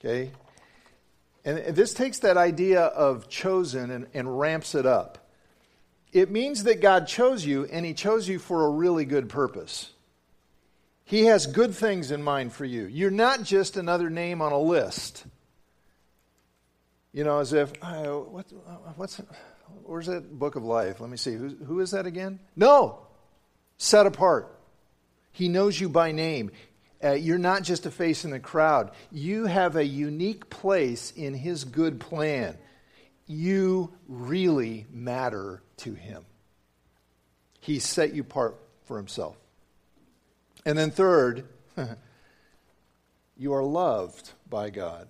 Okay? 0.00 0.30
And 1.44 1.74
this 1.74 1.94
takes 1.94 2.18
that 2.20 2.36
idea 2.36 2.82
of 2.82 3.28
chosen 3.28 3.90
and, 3.90 4.06
and 4.12 4.38
ramps 4.38 4.74
it 4.74 4.86
up. 4.86 5.30
It 6.12 6.30
means 6.30 6.64
that 6.64 6.80
God 6.80 7.06
chose 7.06 7.44
you, 7.44 7.64
and 7.66 7.86
He 7.86 7.94
chose 7.94 8.28
you 8.28 8.38
for 8.38 8.66
a 8.66 8.70
really 8.70 9.04
good 9.04 9.28
purpose. 9.28 9.90
He 11.04 11.24
has 11.24 11.46
good 11.46 11.74
things 11.74 12.10
in 12.10 12.22
mind 12.22 12.52
for 12.52 12.64
you. 12.64 12.86
You're 12.86 13.10
not 13.10 13.42
just 13.42 13.76
another 13.76 14.10
name 14.10 14.42
on 14.42 14.52
a 14.52 14.58
list. 14.60 15.24
You 17.12 17.24
know, 17.24 17.40
as 17.40 17.52
if, 17.52 17.72
oh, 17.82 18.28
what, 18.30 18.46
what's, 18.96 19.20
where's 19.82 20.06
that 20.06 20.38
book 20.38 20.54
of 20.54 20.62
life? 20.62 21.00
Let 21.00 21.10
me 21.10 21.16
see. 21.16 21.34
Who, 21.34 21.48
who 21.48 21.80
is 21.80 21.90
that 21.90 22.06
again? 22.06 22.38
No. 22.54 23.06
Set 23.82 24.04
apart. 24.04 24.54
He 25.32 25.48
knows 25.48 25.80
you 25.80 25.88
by 25.88 26.12
name. 26.12 26.50
Uh, 27.02 27.12
you're 27.12 27.38
not 27.38 27.62
just 27.62 27.86
a 27.86 27.90
face 27.90 28.26
in 28.26 28.30
the 28.30 28.38
crowd. 28.38 28.90
You 29.10 29.46
have 29.46 29.74
a 29.74 29.82
unique 29.82 30.50
place 30.50 31.12
in 31.12 31.32
His 31.32 31.64
good 31.64 31.98
plan. 31.98 32.58
You 33.26 33.90
really 34.06 34.84
matter 34.92 35.62
to 35.78 35.94
Him. 35.94 36.26
He 37.60 37.78
set 37.78 38.12
you 38.12 38.20
apart 38.20 38.58
for 38.84 38.98
Himself. 38.98 39.38
And 40.66 40.76
then, 40.76 40.90
third, 40.90 41.48
you 43.38 43.54
are 43.54 43.64
loved 43.64 44.32
by 44.46 44.68
God. 44.68 45.08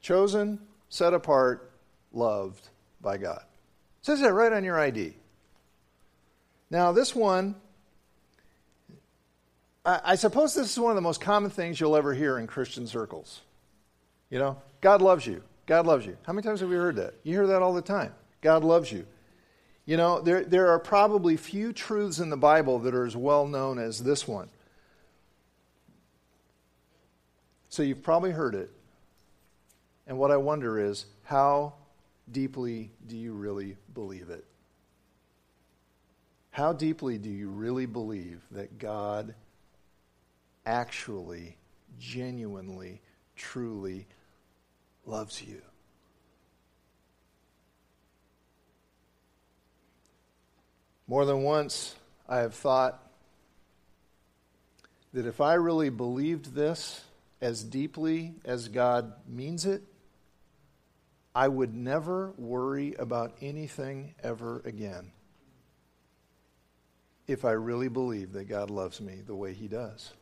Chosen, 0.00 0.60
set 0.90 1.12
apart, 1.12 1.72
loved 2.12 2.68
by 3.00 3.16
God. 3.16 3.42
It 3.98 4.06
says 4.06 4.20
that 4.20 4.32
right 4.32 4.52
on 4.52 4.62
your 4.62 4.78
ID. 4.78 5.17
Now, 6.70 6.92
this 6.92 7.14
one 7.14 7.54
I 9.88 10.16
suppose 10.16 10.54
this 10.54 10.70
is 10.70 10.78
one 10.78 10.90
of 10.90 10.96
the 10.96 11.02
most 11.02 11.22
common 11.22 11.50
things 11.50 11.80
you'll 11.80 11.96
ever 11.96 12.12
hear 12.12 12.38
in 12.38 12.46
Christian 12.46 12.86
circles. 12.86 13.40
You 14.28 14.38
know, 14.38 14.58
God 14.82 15.00
loves 15.00 15.26
you. 15.26 15.42
God 15.64 15.86
loves 15.86 16.04
you. 16.04 16.18
How 16.26 16.34
many 16.34 16.44
times 16.44 16.60
have 16.60 16.68
we 16.68 16.76
heard 16.76 16.96
that? 16.96 17.14
You 17.22 17.32
hear 17.32 17.46
that 17.46 17.62
all 17.62 17.72
the 17.72 17.80
time. 17.80 18.12
God 18.42 18.64
loves 18.64 18.92
you. 18.92 19.06
You 19.86 19.96
know, 19.96 20.20
there, 20.20 20.44
there 20.44 20.68
are 20.68 20.78
probably 20.78 21.38
few 21.38 21.72
truths 21.72 22.18
in 22.18 22.28
the 22.28 22.36
Bible 22.36 22.78
that 22.80 22.94
are 22.94 23.06
as 23.06 23.16
well 23.16 23.46
known 23.46 23.78
as 23.78 23.98
this 23.98 24.28
one. 24.28 24.50
So 27.70 27.82
you've 27.82 28.02
probably 28.02 28.32
heard 28.32 28.54
it. 28.54 28.70
And 30.06 30.18
what 30.18 30.30
I 30.30 30.36
wonder 30.36 30.78
is, 30.78 31.06
how 31.24 31.74
deeply 32.30 32.90
do 33.06 33.16
you 33.16 33.32
really 33.32 33.76
believe 33.94 34.28
it? 34.28 34.44
How 36.50 36.72
deeply 36.72 37.18
do 37.18 37.30
you 37.30 37.48
really 37.50 37.86
believe 37.86 38.42
that 38.50 38.78
God 38.78 39.34
actually, 40.68 41.56
genuinely, 41.98 43.00
truly 43.36 44.06
loves 45.06 45.42
you. 45.42 45.62
More 51.06 51.24
than 51.24 51.42
once, 51.42 51.94
I 52.28 52.38
have 52.38 52.54
thought 52.54 53.02
that 55.14 55.24
if 55.24 55.40
I 55.40 55.54
really 55.54 55.88
believed 55.88 56.54
this 56.54 57.02
as 57.40 57.64
deeply 57.64 58.34
as 58.44 58.68
God 58.68 59.14
means 59.26 59.64
it, 59.64 59.82
I 61.34 61.48
would 61.48 61.74
never 61.74 62.32
worry 62.36 62.94
about 62.98 63.32
anything 63.40 64.14
ever 64.22 64.60
again. 64.66 65.12
If 67.28 67.44
I 67.44 67.52
really 67.52 67.88
believe 67.88 68.32
that 68.32 68.48
God 68.48 68.70
loves 68.70 69.00
me 69.00 69.20
the 69.24 69.36
way 69.36 69.52
He 69.52 69.68
does. 69.68 70.12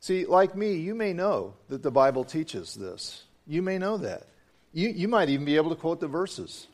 See, 0.00 0.26
like 0.26 0.54
me, 0.54 0.74
you 0.74 0.94
may 0.94 1.14
know 1.14 1.54
that 1.70 1.82
the 1.82 1.90
Bible 1.90 2.24
teaches 2.24 2.74
this. 2.74 3.24
You 3.46 3.62
may 3.62 3.78
know 3.78 3.96
that. 3.96 4.28
You, 4.74 4.90
you 4.90 5.08
might 5.08 5.30
even 5.30 5.46
be 5.46 5.56
able 5.56 5.70
to 5.70 5.76
quote 5.76 6.00
the 6.00 6.08
verses. 6.08 6.66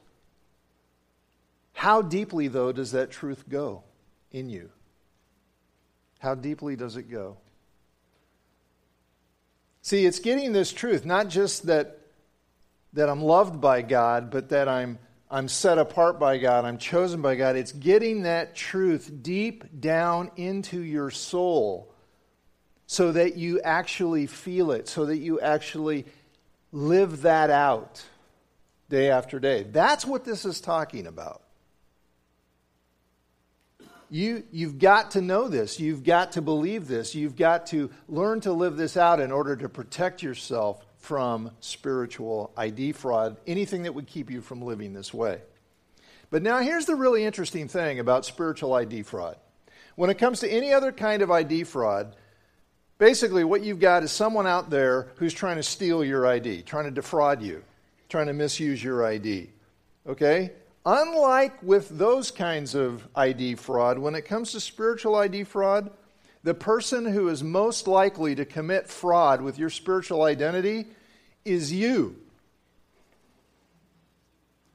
How 1.73 2.03
deeply, 2.03 2.49
though, 2.49 2.73
does 2.73 2.91
that 2.91 3.13
truth 3.13 3.49
go 3.49 3.85
in 4.33 4.51
you? 4.51 4.71
How 6.19 6.35
deeply 6.35 6.75
does 6.75 6.97
it 6.97 7.11
go? 7.11 7.37
See, 9.83 10.05
it's 10.05 10.19
getting 10.19 10.53
this 10.53 10.73
truth, 10.73 11.07
not 11.07 11.29
just 11.29 11.67
that, 11.67 11.99
that 12.95 13.09
I'm 13.09 13.23
loved 13.23 13.61
by 13.61 13.83
God, 13.83 14.31
but 14.31 14.49
that 14.49 14.69
I'm, 14.69 14.99
I'm 15.31 15.47
set 15.47 15.79
apart 15.79 16.19
by 16.19 16.39
God, 16.39 16.65
I'm 16.65 16.79
chosen 16.79 17.23
by 17.23 17.37
God. 17.37 17.55
It's 17.55 17.71
getting 17.71 18.23
that 18.23 18.57
truth 18.57 19.11
deep 19.23 19.81
down 19.81 20.33
into 20.37 20.83
your 20.83 21.11
soul 21.11 21.95
so 22.87 23.13
that 23.13 23.37
you 23.37 23.61
actually 23.61 24.27
feel 24.27 24.73
it, 24.73 24.89
so 24.89 25.05
that 25.05 25.19
you 25.19 25.41
actually 25.41 26.07
live 26.73 27.23
that 27.23 27.49
out 27.49 28.03
day 28.89 29.11
after 29.11 29.39
day. 29.39 29.63
That's 29.63 30.05
what 30.05 30.25
this 30.25 30.45
is 30.45 30.61
talking 30.61 31.07
about. 31.07 31.43
You, 34.11 34.43
you've 34.51 34.81
got 34.81 35.13
to 35.13 35.21
know 35.21 35.47
this. 35.47 35.79
You've 35.79 36.03
got 36.03 36.33
to 36.33 36.43
believe 36.43 36.89
this. 36.89 37.15
You've 37.15 37.37
got 37.37 37.67
to 37.67 37.91
learn 38.09 38.41
to 38.41 38.53
live 38.53 38.77
this 38.77 38.97
out 38.97 39.21
in 39.21 39.31
order 39.31 39.55
to 39.55 39.69
protect 39.69 40.25
yourself 40.25 40.85
from 41.01 41.51
spiritual 41.61 42.53
ID 42.57 42.93
fraud, 42.93 43.37
anything 43.47 43.83
that 43.83 43.95
would 43.95 44.07
keep 44.07 44.31
you 44.31 44.41
from 44.41 44.63
living 44.63 44.93
this 44.93 45.13
way. 45.13 45.41
But 46.31 46.43
now, 46.43 46.61
here's 46.61 46.87
the 46.87 46.95
really 46.95 47.25
interesting 47.25 47.67
thing 47.67 47.99
about 47.99 48.25
spiritual 48.25 48.73
ID 48.75 49.03
fraud. 49.03 49.37
When 49.97 50.11
it 50.11 50.19
comes 50.19 50.41
to 50.41 50.49
any 50.49 50.73
other 50.73 50.93
kind 50.93 51.23
of 51.23 51.31
ID 51.31 51.65
fraud, 51.65 52.15
Basically, 53.01 53.45
what 53.45 53.63
you've 53.63 53.81
got 53.81 54.03
is 54.03 54.13
someone 54.13 54.47
out 54.47 54.69
there 54.69 55.09
who's 55.17 55.33
trying 55.33 55.57
to 55.57 55.63
steal 55.63 56.05
your 56.05 56.27
ID, 56.27 56.61
trying 56.61 56.85
to 56.85 56.91
defraud 56.91 57.41
you, 57.41 57.65
trying 58.11 58.27
to 58.27 58.35
misuse 58.35 58.85
your 58.85 59.07
ID. 59.07 59.49
Okay? 60.07 60.53
Unlike 60.85 61.63
with 61.63 61.89
those 61.89 62.31
kinds 62.31 62.75
of 62.75 63.09
ID 63.17 63.55
fraud, 63.55 63.99
when 63.99 64.15
it 64.15 64.27
comes 64.27 64.53
to 64.53 64.61
spiritual 64.61 65.17
ID 65.17 65.45
fraud, 65.45 65.91
the 66.43 66.55
person 66.55 67.05
who 67.05 67.29
is 67.29 67.43
most 67.43 67.87
likely 67.87 68.35
to 68.35 68.45
commit 68.45 68.89
fraud 68.89 69.43
with 69.43 69.59
your 69.59 69.71
spiritual 69.71 70.23
identity 70.23 70.87
is 71.45 71.73
you. 71.73 72.17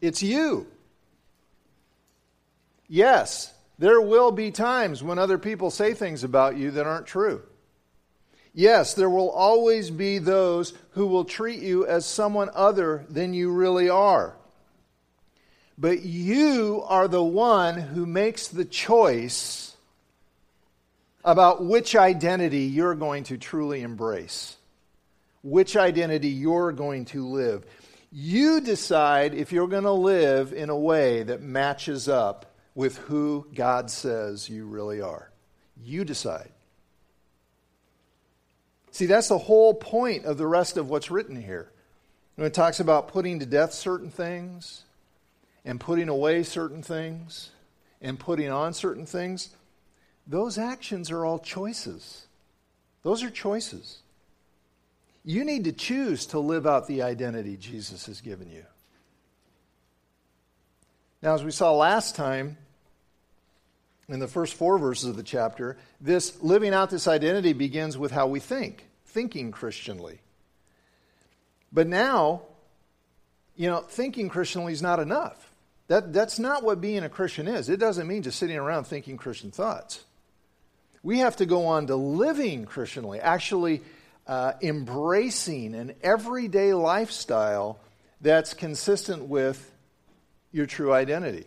It's 0.02 0.22
you. 0.22 0.68
Yes, 2.88 3.52
there 3.80 4.00
will 4.00 4.32
be 4.32 4.52
times 4.52 5.02
when 5.02 5.18
other 5.18 5.40
people 5.40 5.72
say 5.72 5.94
things 5.94 6.24
about 6.24 6.56
you 6.56 6.72
that 6.72 6.86
aren't 6.86 7.08
true. 7.08 7.42
Yes, 8.54 8.94
there 8.94 9.10
will 9.10 9.32
always 9.32 9.90
be 9.90 10.20
those 10.20 10.74
who 10.92 11.08
will 11.08 11.26
treat 11.26 11.60
you 11.60 11.86
as 11.86 12.06
someone 12.06 12.50
other 12.54 13.06
than 13.10 13.34
you 13.34 13.52
really 13.52 13.90
are. 13.90 14.36
But 15.78 16.04
you 16.04 16.84
are 16.88 17.08
the 17.08 17.24
one 17.24 17.76
who 17.76 18.06
makes 18.06 18.48
the 18.48 18.64
choice 18.64 19.65
about 21.26 21.66
which 21.66 21.96
identity 21.96 22.62
you're 22.62 22.96
going 22.96 23.24
to 23.26 23.38
truly 23.38 23.82
embrace, 23.82 24.56
which 25.42 25.76
identity 25.76 26.30
you're 26.30 26.72
going 26.72 27.06
to 27.06 27.28
live. 27.28 27.66
You 28.12 28.62
decide 28.62 29.34
if 29.34 29.52
you're 29.52 29.68
going 29.68 29.84
to 29.84 29.92
live 29.92 30.54
in 30.54 30.70
a 30.70 30.78
way 30.78 31.24
that 31.24 31.42
matches 31.42 32.08
up 32.08 32.56
with 32.76 32.98
who 33.00 33.48
God 33.56 33.90
says 33.90 34.48
you 34.48 34.68
really 34.68 35.02
are. 35.02 35.32
You 35.84 36.06
decide. 36.06 36.52
See, 38.92 39.08
that's 39.08 39.28
the 39.28 39.38
whole 39.38 39.74
point 39.74 40.26
of 40.26 40.38
the 40.38 40.48
rest 40.48 40.78
of 40.78 40.90
what's 40.90 41.12
written 41.12 41.42
here. 41.42 41.72
When 42.36 42.46
it 42.46 42.54
talks 42.54 42.80
about 42.80 43.08
putting 43.08 43.40
to 43.40 43.46
death 43.46 43.74
certain 43.74 44.12
things 44.12 44.84
and 45.66 45.80
putting 45.80 46.08
away 46.08 46.44
certain 46.44 46.84
things 46.84 47.50
and 48.02 48.20
putting 48.20 48.52
on 48.52 48.74
certain 48.74 49.06
things, 49.06 49.50
those 50.28 50.58
actions 50.58 51.12
are 51.12 51.26
all 51.26 51.40
choices. 51.40 52.26
Those 53.04 53.24
are 53.24 53.30
choices. 53.30 54.00
You 55.24 55.44
need 55.44 55.64
to 55.66 55.72
choose 55.72 56.28
to 56.28 56.40
live 56.40 56.68
out 56.68 56.88
the 56.88 57.02
identity 57.02 57.58
Jesus 57.58 58.06
has 58.08 58.22
given 58.22 58.52
you. 58.52 58.66
Now, 61.22 61.34
as 61.34 61.44
we 61.44 61.52
saw 61.52 61.74
last 61.74 62.16
time, 62.16 62.58
in 64.08 64.20
the 64.20 64.28
first 64.28 64.54
four 64.54 64.78
verses 64.78 65.10
of 65.10 65.16
the 65.16 65.24
chapter, 65.24 65.78
this 66.00 66.42
living 66.44 66.74
out 66.74 66.92
this 66.92 67.08
identity 67.08 67.54
begins 67.54 67.98
with 67.98 68.12
how 68.12 68.28
we 68.28 68.40
think, 68.40 68.86
thinking 69.06 69.52
Christianly. 69.52 70.20
But 71.72 71.88
now, 71.88 72.44
you 73.56 73.68
know, 73.68 73.80
thinking 73.82 74.30
Christianly 74.30 74.74
is 74.74 74.82
not 74.82 75.00
enough. 75.00 75.52
That, 75.88 76.14
that's 76.14 76.40
not 76.40 76.64
what 76.64 76.82
being 76.82 77.04
a 77.04 77.10
Christian 77.10 77.48
is. 77.48 77.70
It 77.70 77.80
doesn't 77.80 78.08
mean 78.08 78.24
just 78.24 78.40
sitting 78.40 78.58
around 78.58 78.86
thinking 78.86 79.18
Christian 79.18 79.52
thoughts. 79.52 80.04
We 81.06 81.20
have 81.20 81.36
to 81.38 81.46
go 81.46 81.68
on 81.68 81.88
to 81.88 81.96
living 81.96 82.66
Christianly, 82.66 83.20
actually 83.20 83.84
uh, 84.26 84.54
embracing 84.62 85.76
an 85.76 85.94
everyday 86.02 86.74
lifestyle 86.74 87.80
that's 88.22 88.54
consistent 88.54 89.24
with 89.24 89.72
your 90.52 90.66
true 90.66 90.92
identity 90.92 91.46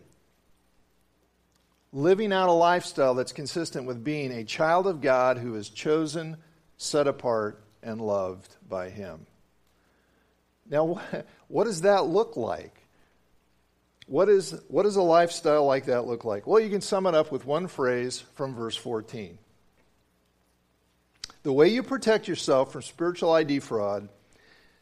living 1.92 2.32
out 2.32 2.48
a 2.48 2.52
lifestyle 2.52 3.14
that's 3.14 3.32
consistent 3.32 3.86
with 3.86 4.04
being 4.04 4.32
a 4.32 4.44
child 4.44 4.86
of 4.86 5.00
God 5.00 5.38
who 5.38 5.54
is 5.54 5.68
chosen, 5.68 6.36
set 6.76 7.06
apart, 7.06 7.62
and 7.82 8.00
loved 8.00 8.56
by 8.68 8.90
Him. 8.90 9.26
Now, 10.68 11.00
what 11.48 11.64
does 11.64 11.82
that 11.82 12.06
look 12.06 12.36
like? 12.36 12.74
What, 14.06 14.28
is, 14.28 14.58
what 14.68 14.84
does 14.84 14.96
a 14.96 15.02
lifestyle 15.02 15.66
like 15.66 15.86
that 15.86 16.06
look 16.06 16.24
like? 16.24 16.46
Well, 16.46 16.60
you 16.60 16.70
can 16.70 16.80
sum 16.80 17.06
it 17.06 17.14
up 17.14 17.30
with 17.30 17.44
one 17.44 17.66
phrase 17.66 18.24
from 18.34 18.54
verse 18.54 18.76
14. 18.76 19.38
The 21.42 21.52
way 21.52 21.68
you 21.68 21.82
protect 21.82 22.28
yourself 22.28 22.72
from 22.72 22.82
spiritual 22.82 23.32
ID 23.32 23.60
fraud, 23.60 24.08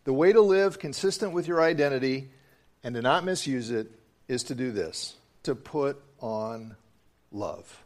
the 0.04 0.12
way 0.12 0.32
to 0.32 0.40
live 0.40 0.78
consistent 0.78 1.32
with 1.32 1.46
your 1.46 1.60
identity 1.60 2.30
and 2.82 2.94
to 2.94 3.02
not 3.02 3.24
misuse 3.24 3.70
it, 3.70 3.90
is 4.28 4.44
to 4.44 4.54
do 4.54 4.72
this 4.72 5.16
to 5.44 5.54
put 5.54 6.02
on 6.20 6.76
love. 7.30 7.82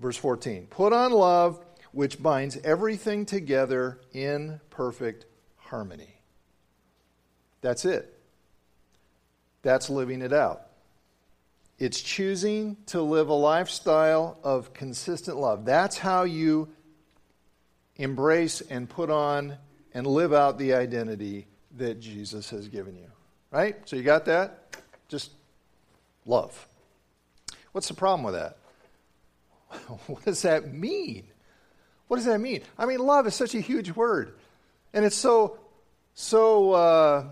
Verse 0.00 0.16
14 0.16 0.66
Put 0.68 0.92
on 0.92 1.12
love, 1.12 1.64
which 1.92 2.22
binds 2.22 2.56
everything 2.64 3.26
together 3.26 4.00
in 4.12 4.60
perfect 4.70 5.26
harmony. 5.56 6.20
That's 7.60 7.84
it. 7.84 8.18
That's 9.62 9.90
living 9.90 10.22
it 10.22 10.32
out. 10.32 10.69
It's 11.80 11.98
choosing 11.98 12.76
to 12.86 13.00
live 13.00 13.30
a 13.30 13.34
lifestyle 13.34 14.38
of 14.44 14.74
consistent 14.74 15.38
love. 15.38 15.64
That's 15.64 15.96
how 15.96 16.24
you 16.24 16.68
embrace 17.96 18.60
and 18.60 18.86
put 18.86 19.10
on 19.10 19.56
and 19.94 20.06
live 20.06 20.34
out 20.34 20.58
the 20.58 20.74
identity 20.74 21.46
that 21.78 21.98
Jesus 21.98 22.50
has 22.50 22.68
given 22.68 22.96
you. 22.96 23.10
Right? 23.50 23.76
So 23.86 23.96
you 23.96 24.02
got 24.02 24.26
that? 24.26 24.76
Just 25.08 25.30
love. 26.26 26.68
What's 27.72 27.88
the 27.88 27.94
problem 27.94 28.24
with 28.24 28.34
that? 28.34 28.58
what 30.06 30.22
does 30.22 30.42
that 30.42 30.70
mean? 30.70 31.24
What 32.08 32.18
does 32.18 32.26
that 32.26 32.40
mean? 32.40 32.60
I 32.76 32.84
mean, 32.84 32.98
love 32.98 33.26
is 33.26 33.34
such 33.34 33.54
a 33.54 33.60
huge 33.60 33.90
word, 33.92 34.34
and 34.92 35.02
it's 35.02 35.16
so 35.16 35.58
so 36.12 36.72
uh, 36.72 37.24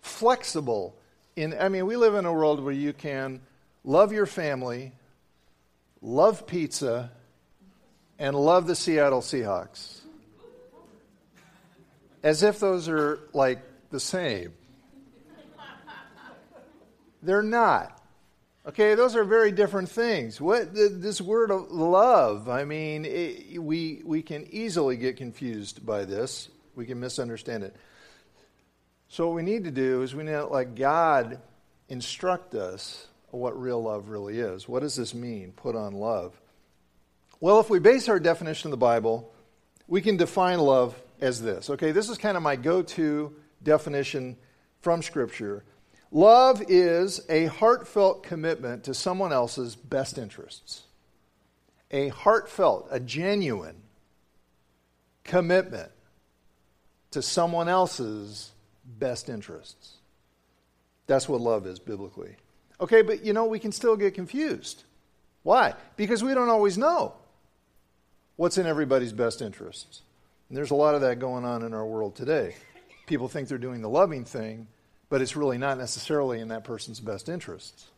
flexible. 0.00 0.96
In 1.36 1.54
I 1.58 1.68
mean, 1.68 1.84
we 1.84 1.96
live 1.96 2.14
in 2.14 2.24
a 2.24 2.32
world 2.32 2.64
where 2.64 2.72
you 2.72 2.94
can 2.94 3.40
love 3.84 4.12
your 4.12 4.26
family, 4.26 4.92
love 6.00 6.46
pizza, 6.46 7.10
and 8.18 8.36
love 8.36 8.66
the 8.66 8.74
Seattle 8.74 9.20
Seahawks, 9.20 10.00
as 12.22 12.42
if 12.42 12.60
those 12.60 12.88
are 12.88 13.20
like 13.32 13.60
the 13.90 14.00
same. 14.00 14.52
They're 17.22 17.42
not. 17.42 18.00
Okay, 18.66 18.94
those 18.94 19.16
are 19.16 19.24
very 19.24 19.50
different 19.50 19.88
things. 19.88 20.40
What 20.40 20.74
this 20.74 21.20
word 21.20 21.50
of 21.50 21.70
love? 21.70 22.48
I 22.48 22.64
mean, 22.64 23.04
it, 23.06 23.58
we 23.58 24.02
we 24.04 24.22
can 24.22 24.46
easily 24.50 24.96
get 24.96 25.16
confused 25.16 25.84
by 25.86 26.04
this. 26.04 26.48
We 26.76 26.84
can 26.86 27.00
misunderstand 27.00 27.64
it. 27.64 27.74
So 29.08 29.26
what 29.26 29.36
we 29.36 29.42
need 29.42 29.64
to 29.64 29.70
do 29.70 30.02
is 30.02 30.14
we 30.14 30.22
need 30.22 30.32
to 30.32 30.46
let 30.46 30.74
God 30.74 31.40
instruct 31.88 32.54
us 32.54 33.07
what 33.30 33.60
real 33.60 33.82
love 33.82 34.08
really 34.08 34.38
is. 34.38 34.68
What 34.68 34.80
does 34.80 34.96
this 34.96 35.14
mean? 35.14 35.52
Put 35.52 35.76
on 35.76 35.94
love. 35.94 36.40
Well, 37.40 37.60
if 37.60 37.70
we 37.70 37.78
base 37.78 38.08
our 38.08 38.18
definition 38.18 38.68
of 38.68 38.72
the 38.72 38.76
Bible, 38.76 39.32
we 39.86 40.00
can 40.00 40.16
define 40.16 40.58
love 40.58 41.00
as 41.20 41.40
this. 41.40 41.70
Okay, 41.70 41.92
this 41.92 42.08
is 42.08 42.18
kind 42.18 42.36
of 42.36 42.42
my 42.42 42.56
go-to 42.56 43.34
definition 43.62 44.36
from 44.80 45.02
Scripture. 45.02 45.64
Love 46.10 46.62
is 46.68 47.20
a 47.28 47.46
heartfelt 47.46 48.22
commitment 48.22 48.84
to 48.84 48.94
someone 48.94 49.32
else's 49.32 49.76
best 49.76 50.18
interests. 50.18 50.82
A 51.90 52.08
heartfelt, 52.08 52.88
a 52.90 53.00
genuine 53.00 53.76
commitment 55.24 55.90
to 57.10 57.22
someone 57.22 57.68
else's 57.68 58.52
best 58.84 59.28
interests. 59.28 59.94
That's 61.06 61.28
what 61.28 61.40
love 61.40 61.66
is 61.66 61.78
biblically. 61.78 62.36
Okay, 62.80 63.02
but 63.02 63.24
you 63.24 63.32
know, 63.32 63.46
we 63.46 63.58
can 63.58 63.72
still 63.72 63.96
get 63.96 64.14
confused. 64.14 64.84
Why? 65.42 65.74
Because 65.96 66.22
we 66.22 66.34
don't 66.34 66.48
always 66.48 66.78
know 66.78 67.14
what's 68.36 68.58
in 68.58 68.66
everybody's 68.66 69.12
best 69.12 69.42
interests. 69.42 70.02
And 70.48 70.56
there's 70.56 70.70
a 70.70 70.76
lot 70.76 70.94
of 70.94 71.00
that 71.02 71.18
going 71.18 71.44
on 71.44 71.62
in 71.62 71.74
our 71.74 71.84
world 71.84 72.14
today. 72.14 72.54
People 73.06 73.28
think 73.28 73.48
they're 73.48 73.58
doing 73.58 73.82
the 73.82 73.88
loving 73.88 74.24
thing, 74.24 74.66
but 75.08 75.20
it's 75.20 75.36
really 75.36 75.58
not 75.58 75.78
necessarily 75.78 76.40
in 76.40 76.48
that 76.48 76.64
person's 76.64 77.00
best 77.00 77.28
interests. 77.28 77.88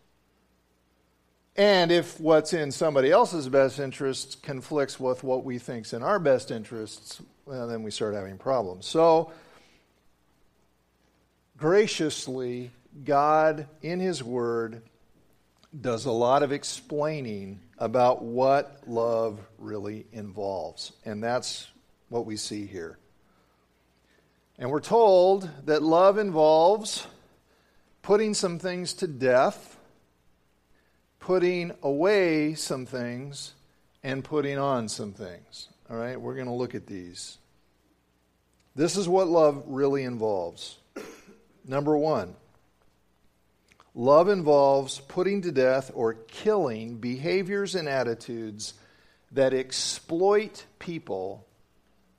And 1.57 1.93
if 1.93 2.19
what's 2.21 2.53
in 2.53 2.73
somebody 2.73 3.11
else's 3.11 3.49
best 3.49 3.81
interests 3.81 4.35
conflicts 4.35 4.99
with 4.99 5.23
what 5.23 5.45
we 5.45 5.59
think's 5.59 5.93
in 5.93 6.03
our 6.03 6.19
best 6.19 6.51
interests, 6.51 7.21
well, 7.45 7.67
then 7.67 7.83
we 7.83 7.91
start 7.91 8.15
having 8.15 8.39
problems. 8.39 8.87
So, 8.87 9.33
graciously, 11.57 12.71
God, 13.05 13.67
in 13.83 14.01
His 14.01 14.23
Word, 14.23 14.83
does 15.79 16.05
a 16.05 16.13
lot 16.13 16.43
of 16.43 16.53
explaining 16.53 17.61
about 17.79 18.23
what 18.23 18.83
love 18.87 19.39
really 19.59 20.07
involves. 20.13 20.93
And 21.05 21.23
that's 21.23 21.69
what 22.09 22.27
we 22.27 22.37
see 22.37 22.67
here. 22.67 22.99
And 24.59 24.71
we're 24.71 24.81
told 24.81 25.49
that 25.67 25.83
love 25.83 26.19
involves 26.19 27.07
putting 28.03 28.35
some 28.35 28.59
things 28.59 28.93
to 28.95 29.07
death, 29.07 29.79
putting 31.19 31.73
away 31.83 32.55
some 32.55 32.85
things, 32.85 33.55
and 34.03 34.25
putting 34.25 34.59
on 34.59 34.89
some 34.89 35.13
things. 35.13 35.69
All 35.91 35.97
right, 35.97 36.21
we're 36.21 36.35
going 36.35 36.47
to 36.47 36.53
look 36.53 36.75
at 36.75 36.87
these. 36.87 37.39
This 38.75 38.97
is 38.97 39.09
what 39.09 39.29
love 39.29 39.63
really 39.67 40.05
involves. 40.05 40.79
Number 41.67 41.97
one, 41.97 42.35
love 44.01 44.31
involves 44.31 44.99
putting 45.09 45.43
to 45.43 45.53
death 45.53 45.91
or 45.95 46.15
killing 46.15 46.97
behaviors 46.97 47.75
and 47.75 47.87
attitudes 47.87 48.73
that 49.33 49.53
exploit 49.53 50.65
people 50.79 51.47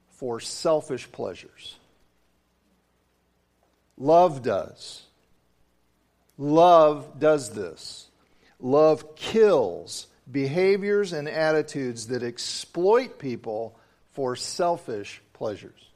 for 0.09 0.39
selfish 0.39 1.11
pleasures. 1.11 1.77
Love 3.97 4.43
does. 4.43 5.01
Love 6.37 7.19
does 7.19 7.49
this. 7.49 8.09
Love 8.59 9.15
kills 9.15 10.05
behaviors 10.31 11.13
and 11.13 11.27
attitudes 11.27 12.07
that 12.07 12.21
exploit 12.21 13.17
people 13.17 13.75
for 14.11 14.35
selfish 14.35 15.19
pleasures. 15.33 15.89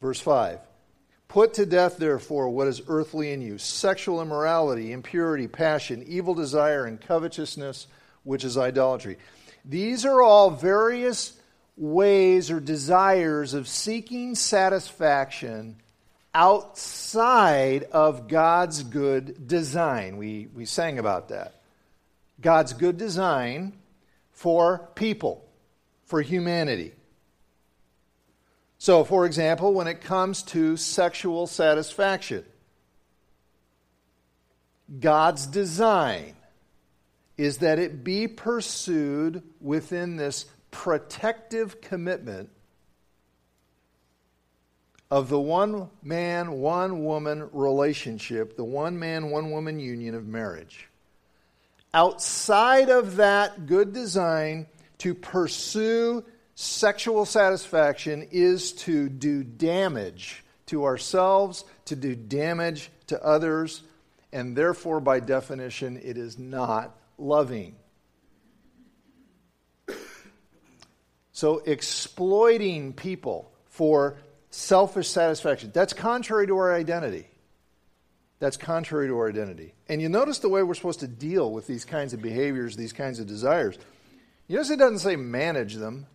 Verse 0.00 0.20
5 0.20 0.58
Put 1.28 1.54
to 1.54 1.66
death, 1.66 1.98
therefore, 1.98 2.48
what 2.48 2.68
is 2.68 2.80
earthly 2.88 3.32
in 3.32 3.42
you 3.42 3.58
sexual 3.58 4.22
immorality, 4.22 4.92
impurity, 4.92 5.46
passion, 5.46 6.02
evil 6.06 6.34
desire, 6.34 6.86
and 6.86 6.98
covetousness, 6.98 7.86
which 8.24 8.44
is 8.44 8.56
idolatry. 8.56 9.18
These 9.64 10.06
are 10.06 10.22
all 10.22 10.50
various 10.50 11.38
ways 11.76 12.50
or 12.50 12.60
desires 12.60 13.52
of 13.52 13.68
seeking 13.68 14.34
satisfaction 14.34 15.76
outside 16.34 17.84
of 17.84 18.26
God's 18.28 18.82
good 18.82 19.46
design. 19.46 20.16
We, 20.16 20.48
we 20.54 20.64
sang 20.64 20.98
about 20.98 21.28
that. 21.28 21.60
God's 22.40 22.72
good 22.72 22.96
design 22.96 23.74
for 24.30 24.88
people, 24.94 25.44
for 26.06 26.22
humanity. 26.22 26.92
So, 28.78 29.02
for 29.02 29.26
example, 29.26 29.74
when 29.74 29.88
it 29.88 30.00
comes 30.00 30.42
to 30.44 30.76
sexual 30.76 31.48
satisfaction, 31.48 32.44
God's 35.00 35.46
design 35.46 36.36
is 37.36 37.58
that 37.58 37.78
it 37.78 38.04
be 38.04 38.28
pursued 38.28 39.42
within 39.60 40.16
this 40.16 40.46
protective 40.70 41.80
commitment 41.80 42.50
of 45.10 45.28
the 45.28 45.40
one 45.40 45.88
man, 46.02 46.52
one 46.52 47.04
woman 47.04 47.48
relationship, 47.52 48.56
the 48.56 48.64
one 48.64 48.98
man, 48.98 49.30
one 49.30 49.50
woman 49.50 49.80
union 49.80 50.14
of 50.14 50.26
marriage. 50.26 50.88
Outside 51.94 52.90
of 52.90 53.16
that 53.16 53.66
good 53.66 53.92
design, 53.92 54.66
to 54.98 55.14
pursue 55.14 56.24
sexual 56.60 57.24
satisfaction 57.24 58.26
is 58.32 58.72
to 58.72 59.08
do 59.08 59.44
damage 59.44 60.42
to 60.66 60.86
ourselves, 60.86 61.64
to 61.84 61.94
do 61.94 62.16
damage 62.16 62.90
to 63.06 63.24
others, 63.24 63.84
and 64.32 64.56
therefore, 64.56 64.98
by 64.98 65.20
definition, 65.20 66.00
it 66.02 66.18
is 66.18 66.36
not 66.36 66.98
loving. 67.16 67.76
So, 71.30 71.58
exploiting 71.58 72.92
people 72.92 73.52
for 73.66 74.16
selfish 74.50 75.06
satisfaction. 75.06 75.70
That's 75.72 75.92
contrary 75.92 76.48
to 76.48 76.56
our 76.56 76.74
identity. 76.74 77.28
That's 78.40 78.56
contrary 78.56 79.06
to 79.06 79.16
our 79.16 79.28
identity. 79.28 79.74
And 79.88 80.02
you 80.02 80.08
notice 80.08 80.40
the 80.40 80.48
way 80.48 80.64
we're 80.64 80.74
supposed 80.74 81.00
to 81.00 81.08
deal 81.08 81.52
with 81.52 81.68
these 81.68 81.84
kinds 81.84 82.14
of 82.14 82.20
behaviors, 82.20 82.74
these 82.76 82.92
kinds 82.92 83.20
of 83.20 83.28
desires. 83.28 83.78
You 84.48 84.56
notice 84.56 84.70
it 84.70 84.80
doesn't 84.80 84.98
say 84.98 85.14
manage 85.14 85.76
them, 85.76 86.08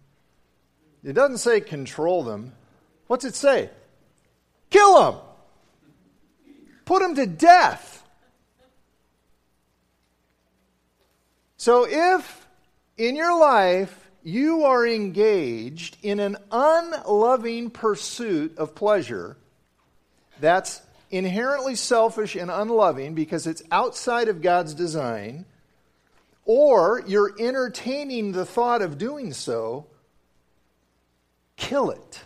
it 1.04 1.14
doesn't 1.14 1.40
say 1.40 1.62
control 1.62 2.24
them. 2.24 2.54
What's 3.08 3.26
it 3.26 3.36
say? 3.36 3.70
Kill 4.70 5.02
them. 5.02 5.22
Put 6.86 7.02
them 7.02 7.16
to 7.16 7.26
death. 7.26 8.06
So 11.58 11.88
if 11.88 12.48
in 12.98 13.16
your 13.16 13.38
life 13.40 14.10
you 14.24 14.64
are 14.64 14.86
engaged 14.86 15.98
in 16.02 16.20
an 16.20 16.38
unloving 16.52 17.70
pursuit 17.70 18.58
of 18.58 18.76
pleasure, 18.76 19.38
that's 20.40 20.82
inherently 21.12 21.76
selfish 21.76 22.36
and 22.36 22.50
unloving 22.50 23.14
because 23.14 23.46
it's 23.48 23.62
outside 23.72 24.28
of 24.28 24.42
God's 24.42 24.74
design, 24.74 25.46
or 26.46 27.04
you're 27.06 27.34
entertaining 27.40 28.32
the 28.32 28.46
thought 28.46 28.82
of 28.82 28.98
doing 28.98 29.32
so, 29.32 29.86
kill 31.56 31.92
it. 31.92 32.22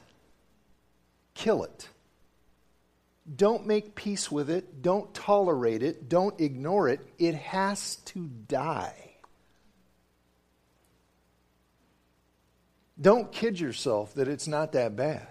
Kill 1.33 1.63
it. 1.63 1.89
Don't 3.35 3.67
make 3.67 3.95
peace 3.95 4.31
with 4.31 4.49
it. 4.49 4.81
Don't 4.81 5.13
tolerate 5.13 5.83
it. 5.83 6.07
Don't 6.07 6.39
ignore 6.39 6.87
it. 6.87 7.01
It 7.19 7.35
has 7.35 7.97
to 8.05 8.27
die. 8.47 9.07
Don't 12.99 13.31
kid 13.31 13.59
yourself 13.59 14.15
that 14.15 14.27
it's 14.27 14.47
not 14.47 14.71
that 14.71 14.95
bad. 14.95 15.27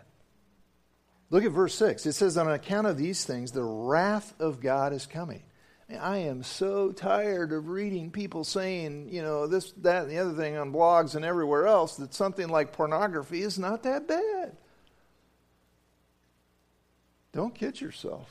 Look 1.31 1.45
at 1.45 1.51
verse 1.51 1.75
6. 1.75 2.07
It 2.07 2.13
says, 2.13 2.37
On 2.37 2.51
account 2.51 2.87
of 2.87 2.97
these 2.97 3.25
things, 3.25 3.51
the 3.51 3.65
wrath 3.65 4.33
of 4.39 4.61
God 4.61 4.93
is 4.93 5.07
coming. 5.07 5.43
I 5.89 6.19
am 6.19 6.43
so 6.43 6.91
tired 6.91 7.53
of 7.53 7.69
reading 7.69 8.11
people 8.11 8.43
saying, 8.43 9.09
you 9.11 9.23
know, 9.23 9.47
this, 9.47 9.73
that, 9.83 10.03
and 10.03 10.11
the 10.11 10.19
other 10.19 10.33
thing 10.33 10.57
on 10.57 10.73
blogs 10.73 11.15
and 11.15 11.25
everywhere 11.25 11.67
else 11.67 11.97
that 11.97 12.13
something 12.13 12.49
like 12.49 12.73
pornography 12.73 13.43
is 13.43 13.59
not 13.59 13.85
that 13.85 14.09
bad. 14.09 14.57
Don't 17.33 17.55
kid 17.55 17.81
yourself. 17.81 18.29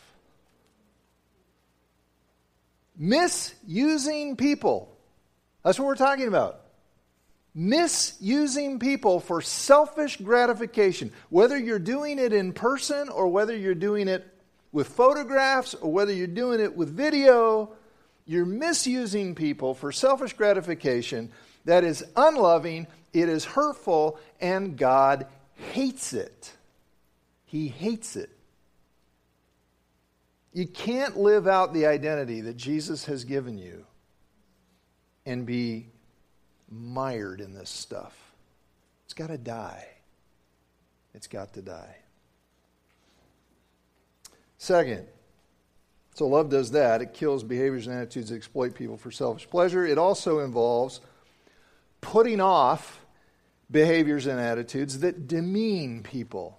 Misusing 2.98 4.36
people. 4.36 4.98
That's 5.64 5.80
what 5.80 5.86
we're 5.86 5.96
talking 5.96 6.28
about 6.28 6.62
misusing 7.56 8.80
people 8.80 9.22
for 9.22 9.42
selfish 9.42 10.18
gratification, 10.18 11.10
whether 11.30 11.58
you're 11.58 11.80
doing 11.80 12.20
it 12.20 12.34
in 12.34 12.52
person 12.52 13.08
or 13.08 13.30
whether 13.30 13.56
you're 13.56 13.74
doing 13.74 14.10
it 14.10 14.28
with 14.76 14.90
photographs 14.90 15.74
or 15.74 15.90
whether 15.90 16.12
you're 16.12 16.28
doing 16.28 16.60
it 16.60 16.76
with 16.76 16.90
video, 16.90 17.72
you're 18.26 18.46
misusing 18.46 19.34
people 19.34 19.74
for 19.74 19.90
selfish 19.90 20.34
gratification. 20.34 21.32
That 21.64 21.86
is 21.86 22.04
unloving, 22.18 22.88
it 23.14 23.30
is 23.30 23.46
hurtful, 23.46 24.20
and 24.42 24.78
God 24.78 25.28
hates 25.72 26.12
it. 26.12 26.52
He 27.46 27.70
hates 27.70 28.18
it. 28.18 28.30
You 30.52 30.68
can't 30.68 31.16
live 31.16 31.48
out 31.48 31.74
the 31.74 31.86
identity 31.86 32.42
that 32.42 32.58
Jesus 32.58 33.06
has 33.06 33.24
given 33.24 33.58
you 33.58 33.86
and 35.26 35.46
be 35.46 35.88
mired 36.70 37.40
in 37.40 37.54
this 37.54 37.70
stuff. 37.70 38.14
It's 39.06 39.14
got 39.14 39.28
to 39.28 39.38
die. 39.38 39.88
It's 41.14 41.28
got 41.28 41.54
to 41.54 41.62
die. 41.62 41.96
Second, 44.66 45.06
so 46.16 46.26
love 46.26 46.50
does 46.50 46.72
that. 46.72 47.04
It 47.04 47.14
kills 47.14 47.44
behaviors 47.44 47.86
and 47.86 47.96
attitudes 47.96 48.32
that 48.32 48.36
exploit 48.36 48.74
people 48.74 48.98
for 48.98 49.12
selfish 49.12 49.48
pleasure. 49.48 49.86
It 49.86 50.00
also 50.00 50.40
involves 50.40 51.02
putting 52.02 52.42
off 52.42 53.00
behaviors 53.70 54.26
and 54.26 54.40
attitudes 54.40 55.02
that 55.02 55.28
demean 55.28 56.02
people. 56.02 56.58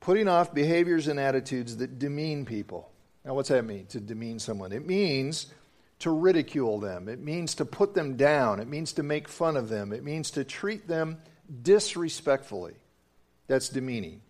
Putting 0.00 0.26
off 0.26 0.54
behaviors 0.54 1.06
and 1.06 1.20
attitudes 1.20 1.76
that 1.76 1.98
demean 1.98 2.46
people. 2.46 2.90
Now, 3.22 3.34
what's 3.34 3.50
that 3.50 3.66
mean, 3.66 3.84
to 3.88 4.00
demean 4.00 4.38
someone? 4.38 4.72
It 4.72 4.86
means 4.86 5.52
to 5.98 6.10
ridicule 6.10 6.80
them. 6.80 7.10
It 7.10 7.20
means 7.20 7.56
to 7.56 7.66
put 7.66 7.92
them 7.92 8.16
down. 8.16 8.58
It 8.58 8.68
means 8.68 8.94
to 8.94 9.02
make 9.02 9.28
fun 9.28 9.54
of 9.54 9.68
them. 9.68 9.92
It 9.92 10.02
means 10.02 10.30
to 10.30 10.44
treat 10.44 10.88
them 10.88 11.18
disrespectfully. 11.62 12.76
That's 13.48 13.68
demeaning. 13.68 14.22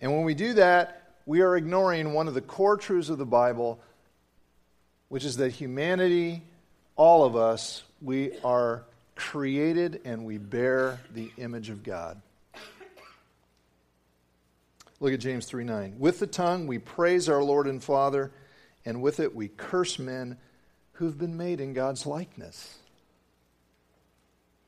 And 0.00 0.12
when 0.12 0.24
we 0.24 0.34
do 0.34 0.54
that, 0.54 1.14
we 1.26 1.42
are 1.42 1.56
ignoring 1.56 2.12
one 2.12 2.28
of 2.28 2.34
the 2.34 2.40
core 2.40 2.76
truths 2.76 3.08
of 3.08 3.18
the 3.18 3.26
Bible, 3.26 3.80
which 5.08 5.24
is 5.24 5.36
that 5.36 5.52
humanity, 5.52 6.42
all 6.96 7.24
of 7.24 7.36
us, 7.36 7.82
we 8.00 8.32
are 8.42 8.84
created 9.14 10.00
and 10.04 10.24
we 10.24 10.38
bear 10.38 11.00
the 11.14 11.30
image 11.36 11.68
of 11.68 11.82
God. 11.82 12.20
Look 14.98 15.12
at 15.12 15.20
James 15.20 15.46
3 15.46 15.64
9. 15.64 15.96
With 15.98 16.18
the 16.18 16.26
tongue 16.26 16.66
we 16.66 16.78
praise 16.78 17.28
our 17.28 17.42
Lord 17.42 17.66
and 17.66 17.82
Father, 17.82 18.30
and 18.84 19.02
with 19.02 19.20
it 19.20 19.34
we 19.34 19.48
curse 19.48 19.98
men 19.98 20.36
who've 20.92 21.16
been 21.16 21.36
made 21.36 21.60
in 21.60 21.72
God's 21.72 22.06
likeness. 22.06 22.78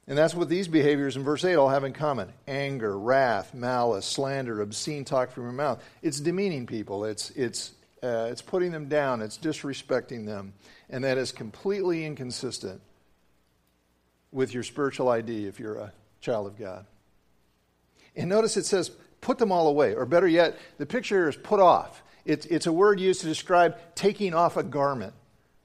And 0.09 0.19
that's 0.19 0.35
what 0.35 0.49
these 0.49 0.67
behaviors 0.67 1.17
in 1.17 1.23
verse 1.23 1.45
8 1.45 1.55
all 1.55 1.69
have 1.69 1.85
in 1.85 1.93
common 1.93 2.33
anger, 2.49 2.99
wrath, 2.99 3.55
malice, 3.55 4.05
slander, 4.05 4.61
obscene 4.61 5.05
talk 5.05 5.31
from 5.31 5.45
your 5.45 5.53
mouth. 5.53 5.83
It's 6.03 6.21
demeaning 6.21 6.67
people, 6.67 7.05
it's, 7.05 7.31
it's, 7.31 7.73
uh, 8.03 8.29
it's 8.31 8.43
putting 8.43 8.73
them 8.73 8.89
down, 8.89 9.23
it's 9.23 9.39
disrespecting 9.39 10.27
them. 10.27 10.55
And 10.91 11.05
that 11.05 11.19
is 11.19 11.31
completely 11.31 12.05
inconsistent 12.05 12.81
with 14.33 14.53
your 14.53 14.63
spiritual 14.63 15.09
ID 15.09 15.47
if 15.47 15.61
you're 15.61 15.77
a 15.77 15.93
child 16.21 16.47
of 16.47 16.59
God. 16.59 16.85
And 18.17 18.29
notice 18.29 18.57
it 18.57 18.67
says, 18.67 18.91
put 19.21 19.39
them 19.39 19.53
all 19.53 19.69
away. 19.69 19.95
Or 19.95 20.05
better 20.05 20.29
yet, 20.29 20.59
the 20.79 20.87
picture 20.87 21.29
is 21.29 21.37
put 21.37 21.61
off. 21.61 22.03
It's, 22.25 22.45
it's 22.47 22.67
a 22.67 22.73
word 22.73 22.99
used 23.01 23.21
to 23.21 23.27
describe 23.27 23.77
taking 23.95 24.35
off 24.35 24.57
a 24.57 24.63
garment 24.63 25.15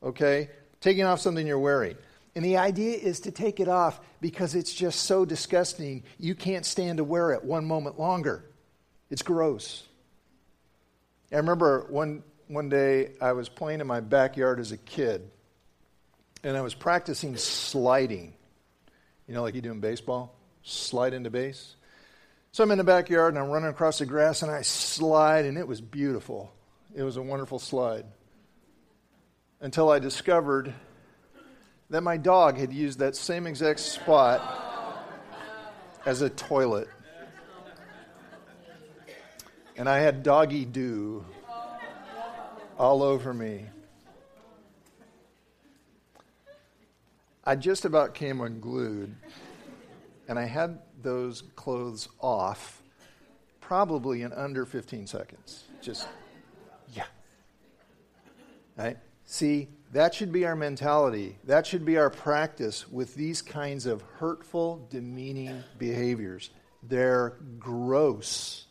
okay? 0.01 0.49
Taking 0.81 1.05
off 1.05 1.19
something 1.19 1.45
you're 1.45 1.59
wearing. 1.59 1.95
And 2.37 2.45
the 2.45 2.57
idea 2.57 2.95
is 2.95 3.21
to 3.21 3.31
take 3.31 3.59
it 3.59 3.67
off 3.67 3.99
because 4.21 4.53
it's 4.53 4.71
just 4.71 5.05
so 5.05 5.25
disgusting, 5.25 6.03
you 6.19 6.35
can't 6.35 6.67
stand 6.67 6.99
to 6.99 7.03
wear 7.03 7.31
it 7.31 7.43
one 7.43 7.65
moment 7.65 7.99
longer. 7.99 8.45
It's 9.09 9.23
gross. 9.23 9.81
I 11.31 11.37
remember 11.37 11.87
one, 11.89 12.21
one 12.47 12.69
day 12.69 13.13
I 13.19 13.31
was 13.31 13.49
playing 13.49 13.81
in 13.81 13.87
my 13.87 14.01
backyard 14.01 14.59
as 14.59 14.71
a 14.71 14.77
kid, 14.77 15.27
and 16.43 16.55
I 16.55 16.61
was 16.61 16.75
practicing 16.75 17.35
sliding. 17.37 18.35
You 19.27 19.33
know, 19.33 19.41
like 19.41 19.55
you 19.55 19.61
do 19.61 19.71
in 19.71 19.79
baseball? 19.79 20.35
Slide 20.61 21.15
into 21.15 21.31
base. 21.31 21.75
So 22.51 22.63
I'm 22.63 22.69
in 22.69 22.77
the 22.77 22.83
backyard 22.83 23.33
and 23.33 23.43
I'm 23.43 23.49
running 23.49 23.69
across 23.69 23.97
the 23.97 24.05
grass 24.05 24.43
and 24.43 24.51
I 24.51 24.61
slide, 24.61 25.45
and 25.45 25.57
it 25.57 25.67
was 25.67 25.81
beautiful. 25.81 26.53
It 26.93 27.01
was 27.01 27.17
a 27.17 27.21
wonderful 27.23 27.57
slide 27.57 28.05
until 29.59 29.89
I 29.89 29.97
discovered 29.97 30.75
that 31.89 32.01
my 32.01 32.17
dog 32.17 32.57
had 32.57 32.73
used 32.73 32.99
that 32.99 33.15
same 33.15 33.47
exact 33.47 33.79
spot 33.79 35.05
as 36.05 36.21
a 36.21 36.29
toilet. 36.29 36.89
And 39.77 39.87
I 39.87 39.99
had 39.99 40.23
doggy 40.23 40.65
do 40.65 41.25
all 42.77 43.03
over 43.03 43.33
me. 43.33 43.65
I 47.43 47.55
just 47.55 47.85
about 47.85 48.13
came 48.13 48.41
unglued, 48.41 49.15
and 50.27 50.37
I 50.37 50.45
had 50.45 50.79
those 51.01 51.43
clothes 51.55 52.09
off 52.19 52.81
probably 53.61 54.23
in 54.23 54.33
under 54.33 54.65
15 54.65 55.07
seconds. 55.07 55.63
Just, 55.81 56.07
yeah. 56.93 57.05
Right? 58.77 58.97
See, 59.25 59.69
that 59.93 60.13
should 60.13 60.31
be 60.31 60.45
our 60.45 60.55
mentality. 60.55 61.37
That 61.45 61.65
should 61.65 61.85
be 61.85 61.97
our 61.97 62.09
practice 62.09 62.87
with 62.87 63.15
these 63.15 63.41
kinds 63.41 63.85
of 63.85 64.01
hurtful, 64.19 64.87
demeaning 64.89 65.63
behaviors. 65.77 66.49
They're 66.83 67.37
gross, 67.59 68.65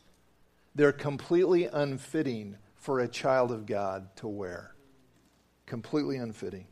they're 0.75 0.91
completely 0.91 1.65
unfitting 1.65 2.57
for 2.75 2.99
a 2.99 3.07
child 3.07 3.51
of 3.51 3.65
God 3.65 4.15
to 4.17 4.27
wear. 4.27 4.73
Completely 5.65 6.17
unfitting. 6.17 6.67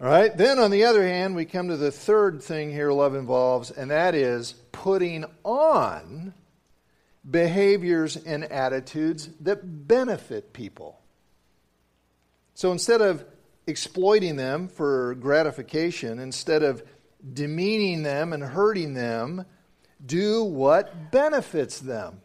All 0.00 0.08
right, 0.08 0.36
then 0.36 0.58
on 0.58 0.70
the 0.70 0.84
other 0.84 1.02
hand, 1.02 1.34
we 1.34 1.44
come 1.44 1.68
to 1.68 1.76
the 1.76 1.90
third 1.90 2.42
thing 2.42 2.70
here 2.70 2.92
love 2.92 3.14
involves, 3.14 3.70
and 3.70 3.90
that 3.90 4.14
is 4.14 4.52
putting 4.70 5.24
on 5.44 6.34
behaviors 7.28 8.16
and 8.16 8.44
attitudes 8.44 9.28
that 9.40 9.88
benefit 9.88 10.52
people. 10.52 11.00
So 12.54 12.72
instead 12.72 13.00
of 13.00 13.24
exploiting 13.66 14.36
them 14.36 14.68
for 14.68 15.14
gratification, 15.16 16.18
instead 16.18 16.62
of 16.62 16.82
demeaning 17.32 18.02
them 18.02 18.32
and 18.32 18.42
hurting 18.42 18.94
them, 18.94 19.44
do 20.04 20.44
what 20.44 21.10
benefits 21.10 21.80
them, 21.80 22.20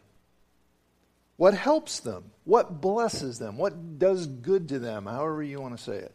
what 1.36 1.54
helps 1.54 2.00
them, 2.00 2.24
what 2.44 2.80
blesses 2.80 3.38
them, 3.38 3.56
what 3.56 3.98
does 3.98 4.26
good 4.26 4.68
to 4.68 4.78
them, 4.78 5.06
however 5.06 5.42
you 5.42 5.60
want 5.60 5.76
to 5.76 5.82
say 5.82 5.96
it. 5.96 6.14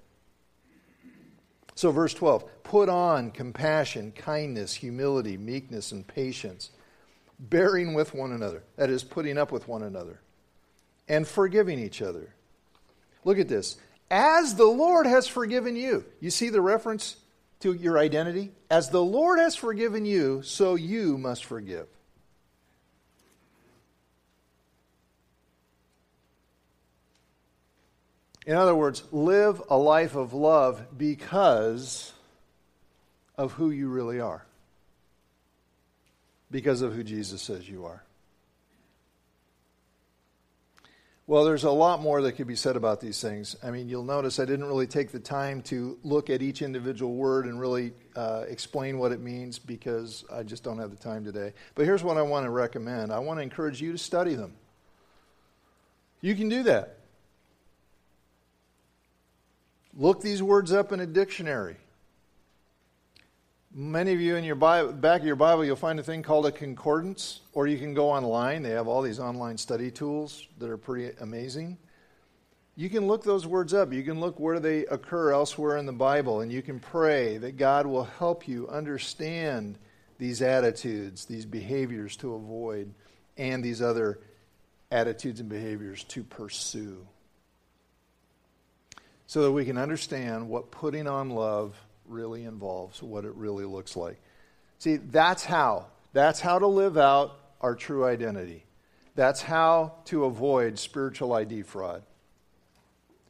So, 1.76 1.92
verse 1.92 2.14
12 2.14 2.46
put 2.64 2.90
on 2.90 3.32
compassion, 3.32 4.12
kindness, 4.12 4.74
humility, 4.76 5.38
meekness, 5.38 5.92
and 5.92 6.08
patience, 6.08 6.72
bearing 7.40 7.94
with 7.94 8.14
one 8.14 8.32
another. 8.32 8.64
That 8.78 8.90
is, 8.90 9.04
putting 9.04 9.38
up 9.38 9.52
with 9.52 9.68
one 9.68 9.84
another. 9.84 10.22
and 11.08 11.28
forgiving 11.28 11.78
each 11.80 12.02
other. 12.02 12.34
Look 13.24 13.38
at 13.38 13.48
this. 13.48 13.78
As 14.10 14.56
the 14.56 14.66
Lord 14.66 15.08
has 15.08 15.28
forgiven 15.28 15.76
you. 15.76 16.06
You 16.20 16.30
see 16.30 16.50
the 16.50 16.62
reference 16.62 17.18
to 17.62 17.74
your 17.74 17.98
identity? 17.98 18.52
As 18.70 18.90
the 18.90 19.04
Lord 19.04 19.40
has 19.40 19.56
forgiven 19.56 20.06
you, 20.06 20.42
so 20.44 20.76
you 20.76 21.18
must 21.18 21.46
forgive. 21.46 21.88
In 28.46 28.56
other 28.56 28.76
words, 28.76 29.04
live 29.12 29.62
a 29.70 29.78
life 29.78 30.16
of 30.16 30.34
love 30.34 30.86
because 30.96 32.14
of 33.38 33.54
who 33.54 33.72
you 33.72 33.90
really 33.90 34.20
are, 34.20 34.46
because 36.52 36.82
of 36.82 36.94
who 36.94 37.04
Jesus 37.04 37.42
says 37.42 37.68
you 37.68 37.86
are. 37.86 38.04
Well, 41.28 41.44
there's 41.44 41.64
a 41.64 41.72
lot 41.72 42.02
more 42.02 42.22
that 42.22 42.34
could 42.34 42.46
be 42.46 42.56
said 42.56 42.76
about 42.76 43.02
these 43.02 43.20
things. 43.20 43.56
I 43.64 43.72
mean, 43.72 43.90
you'll 43.90 44.04
notice 44.04 44.40
I 44.40 44.46
didn't 44.46 44.66
really 44.66 44.86
take 44.86 45.12
the 45.12 45.20
time 45.20 45.64
to 45.64 45.98
look 46.04 46.30
at 46.30 46.44
each 46.44 46.62
individual 46.62 47.16
word 47.16 47.46
and 47.48 47.60
really 47.60 47.94
uh, 48.16 48.44
explain 48.48 49.00
what 49.00 49.12
it 49.12 49.20
means 49.20 49.58
because 49.58 50.24
I 50.32 50.44
just 50.44 50.64
don't 50.64 50.78
have 50.78 50.92
the 50.92 50.98
time 50.98 51.26
today. 51.26 51.54
But 51.74 51.86
here's 51.86 52.04
what 52.04 52.18
I 52.18 52.22
want 52.22 52.46
to 52.46 52.52
recommend 52.52 53.12
I 53.12 53.18
want 53.20 53.40
to 53.40 53.42
encourage 53.42 53.82
you 53.82 53.92
to 53.92 53.98
study 53.98 54.36
them. 54.36 54.54
You 56.22 56.36
can 56.36 56.48
do 56.48 56.62
that. 56.64 57.00
Look 59.98 60.22
these 60.22 60.44
words 60.44 60.72
up 60.72 60.92
in 60.92 61.00
a 61.00 61.08
dictionary. 61.08 61.78
Many 63.78 64.14
of 64.14 64.22
you 64.22 64.38
in 64.38 64.46
your 64.46 64.56
Bible, 64.56 64.94
back 64.94 65.20
of 65.20 65.28
your 65.28 65.36
Bible, 65.36 65.66
you'll 65.66 65.76
find 65.76 66.00
a 66.00 66.04
thing 66.04 66.24
called 66.24 66.46
a 66.46 66.52
concordance, 66.54 67.42
or 67.52 67.68
you 67.68 67.78
can 67.78 67.94
go 67.94 68.10
online. 68.10 68.64
They 68.64 68.70
have 68.70 68.88
all 68.88 69.02
these 69.02 69.20
online 69.20 69.58
study 69.58 69.92
tools 69.92 70.48
that 70.60 70.70
are 70.70 70.78
pretty 70.78 71.14
amazing. 71.20 71.78
You 72.78 72.90
can 72.90 73.06
look 73.06 73.26
those 73.26 73.46
words 73.46 73.74
up. 73.74 73.92
You 73.92 74.02
can 74.04 74.22
look 74.22 74.40
where 74.40 74.62
they 74.62 74.86
occur 74.86 75.34
elsewhere 75.34 75.76
in 75.76 75.86
the 75.86 75.92
Bible, 75.92 76.40
and 76.40 76.54
you 76.54 76.62
can 76.62 76.80
pray 76.80 77.38
that 77.40 77.58
God 77.58 77.86
will 77.86 78.06
help 78.06 78.48
you 78.48 78.66
understand 78.70 79.78
these 80.20 80.42
attitudes, 80.42 81.26
these 81.26 81.46
behaviors 81.46 82.16
to 82.18 82.34
avoid, 82.34 82.94
and 83.36 83.62
these 83.62 83.82
other 83.82 84.22
attitudes 84.90 85.42
and 85.42 85.50
behaviors 85.50 86.06
to 86.06 86.24
pursue. 86.24 87.06
So 89.28 89.42
that 89.42 89.52
we 89.52 89.66
can 89.66 89.78
understand 89.78 90.48
what 90.48 90.72
putting 90.72 91.08
on 91.08 91.32
love 91.32 91.76
really 92.08 92.44
involves, 92.44 93.02
what 93.02 93.26
it 93.26 93.34
really 93.36 93.66
looks 93.66 93.96
like. 93.96 94.22
See, 94.80 94.98
that's 94.98 95.44
how. 95.44 95.88
That's 96.14 96.40
how 96.40 96.60
to 96.60 96.68
live 96.68 96.98
out 96.98 97.38
our 97.62 97.76
true 97.76 98.06
identity. 98.06 98.66
That's 99.16 99.42
how 99.42 99.94
to 100.06 100.26
avoid 100.26 100.78
spiritual 100.78 101.34
ID 101.34 101.64
fraud. 101.64 102.04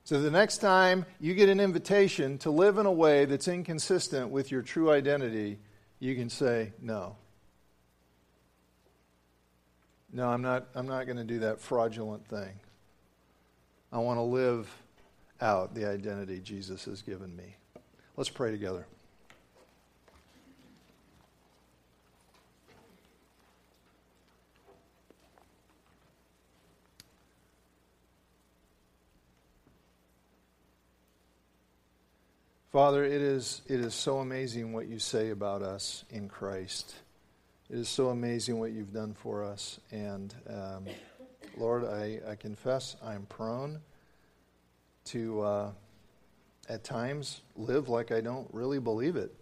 So 0.03 0.21
the 0.21 0.31
next 0.31 0.57
time 0.57 1.05
you 1.19 1.33
get 1.33 1.49
an 1.49 1.59
invitation 1.59 2.37
to 2.39 2.51
live 2.51 2.77
in 2.77 2.85
a 2.85 2.91
way 2.91 3.25
that's 3.25 3.47
inconsistent 3.47 4.29
with 4.29 4.51
your 4.51 4.61
true 4.61 4.91
identity, 4.91 5.57
you 5.99 6.15
can 6.15 6.29
say, 6.29 6.73
no. 6.81 7.15
No, 10.13 10.29
I'm 10.29 10.41
not, 10.41 10.67
I'm 10.75 10.87
not 10.87 11.05
going 11.05 11.17
to 11.17 11.23
do 11.23 11.39
that 11.39 11.59
fraudulent 11.59 12.27
thing. 12.27 12.59
I 13.91 13.97
want 13.97 14.17
to 14.17 14.23
live 14.23 14.69
out 15.41 15.73
the 15.73 15.85
identity 15.85 16.39
Jesus 16.39 16.85
has 16.85 17.01
given 17.01 17.35
me. 17.35 17.55
Let's 18.17 18.29
pray 18.29 18.51
together. 18.51 18.85
Father, 32.71 33.03
it 33.03 33.11
is, 33.21 33.61
it 33.67 33.81
is 33.81 33.93
so 33.93 34.19
amazing 34.19 34.71
what 34.71 34.87
you 34.87 34.97
say 34.97 35.31
about 35.31 35.61
us 35.61 36.05
in 36.09 36.29
Christ. 36.29 36.95
It 37.69 37.77
is 37.77 37.89
so 37.89 38.09
amazing 38.09 38.59
what 38.59 38.71
you've 38.71 38.93
done 38.93 39.13
for 39.13 39.43
us. 39.43 39.77
And 39.91 40.33
um, 40.49 40.85
Lord, 41.57 41.83
I, 41.83 42.21
I 42.29 42.35
confess 42.35 42.95
I'm 43.03 43.25
prone 43.25 43.81
to. 45.05 45.41
Uh, 45.41 45.71
at 46.67 46.83
times 46.83 47.41
live 47.55 47.89
like 47.89 48.11
I 48.11 48.21
don't 48.21 48.47
really 48.51 48.79
believe 48.79 49.15
it. 49.15 49.33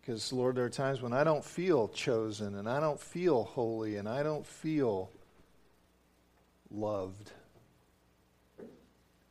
Because, 0.00 0.32
Lord, 0.32 0.56
there 0.56 0.64
are 0.64 0.70
times 0.70 1.02
when 1.02 1.12
I 1.12 1.24
don't 1.24 1.44
feel 1.44 1.88
chosen 1.88 2.56
and 2.56 2.68
I 2.68 2.78
don't 2.78 3.00
feel 3.00 3.42
holy 3.42 3.96
and 3.96 4.08
I 4.08 4.22
don't 4.22 4.46
feel 4.46 5.10
loved. 6.70 7.32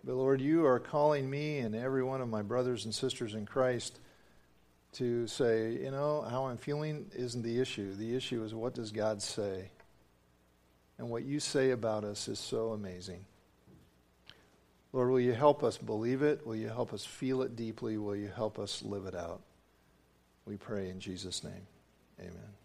But, 0.04 0.16
Lord, 0.16 0.42
you 0.42 0.66
are 0.66 0.80
calling 0.80 1.30
me 1.30 1.60
and 1.60 1.74
every 1.74 2.04
one 2.04 2.20
of 2.20 2.28
my 2.28 2.42
brothers 2.42 2.84
and 2.84 2.94
sisters 2.94 3.36
in 3.36 3.46
Christ 3.46 4.00
to 4.94 5.28
say, 5.28 5.74
you 5.74 5.92
know, 5.92 6.26
how 6.30 6.46
I'm 6.46 6.58
feeling 6.58 7.06
isn't 7.16 7.42
the 7.42 7.60
issue. 7.60 7.96
The 7.96 8.16
issue 8.16 8.44
is 8.44 8.54
what 8.54 8.74
does 8.74 8.92
God 8.92 9.22
say? 9.22 9.72
And 10.98 11.10
what 11.10 11.24
you 11.24 11.40
say 11.40 11.72
about 11.72 12.04
us 12.04 12.28
is 12.28 12.40
so 12.40 12.72
amazing. 12.72 13.26
Lord, 14.96 15.10
will 15.10 15.20
you 15.20 15.34
help 15.34 15.62
us 15.62 15.78
believe 15.78 16.22
it? 16.22 16.48
Will 16.48 16.56
you 16.56 16.70
help 16.70 16.94
us 16.94 17.04
feel 17.04 17.42
it 17.42 17.58
deeply? 17.58 17.98
Will 17.98 18.16
you 18.16 18.32
help 18.34 18.58
us 18.58 18.82
live 18.82 19.06
it 19.06 19.14
out? 19.14 19.42
We 20.46 20.56
pray 20.56 20.90
in 20.90 21.02
Jesus' 21.02 21.44
name. 21.44 21.68
Amen. 22.18 22.65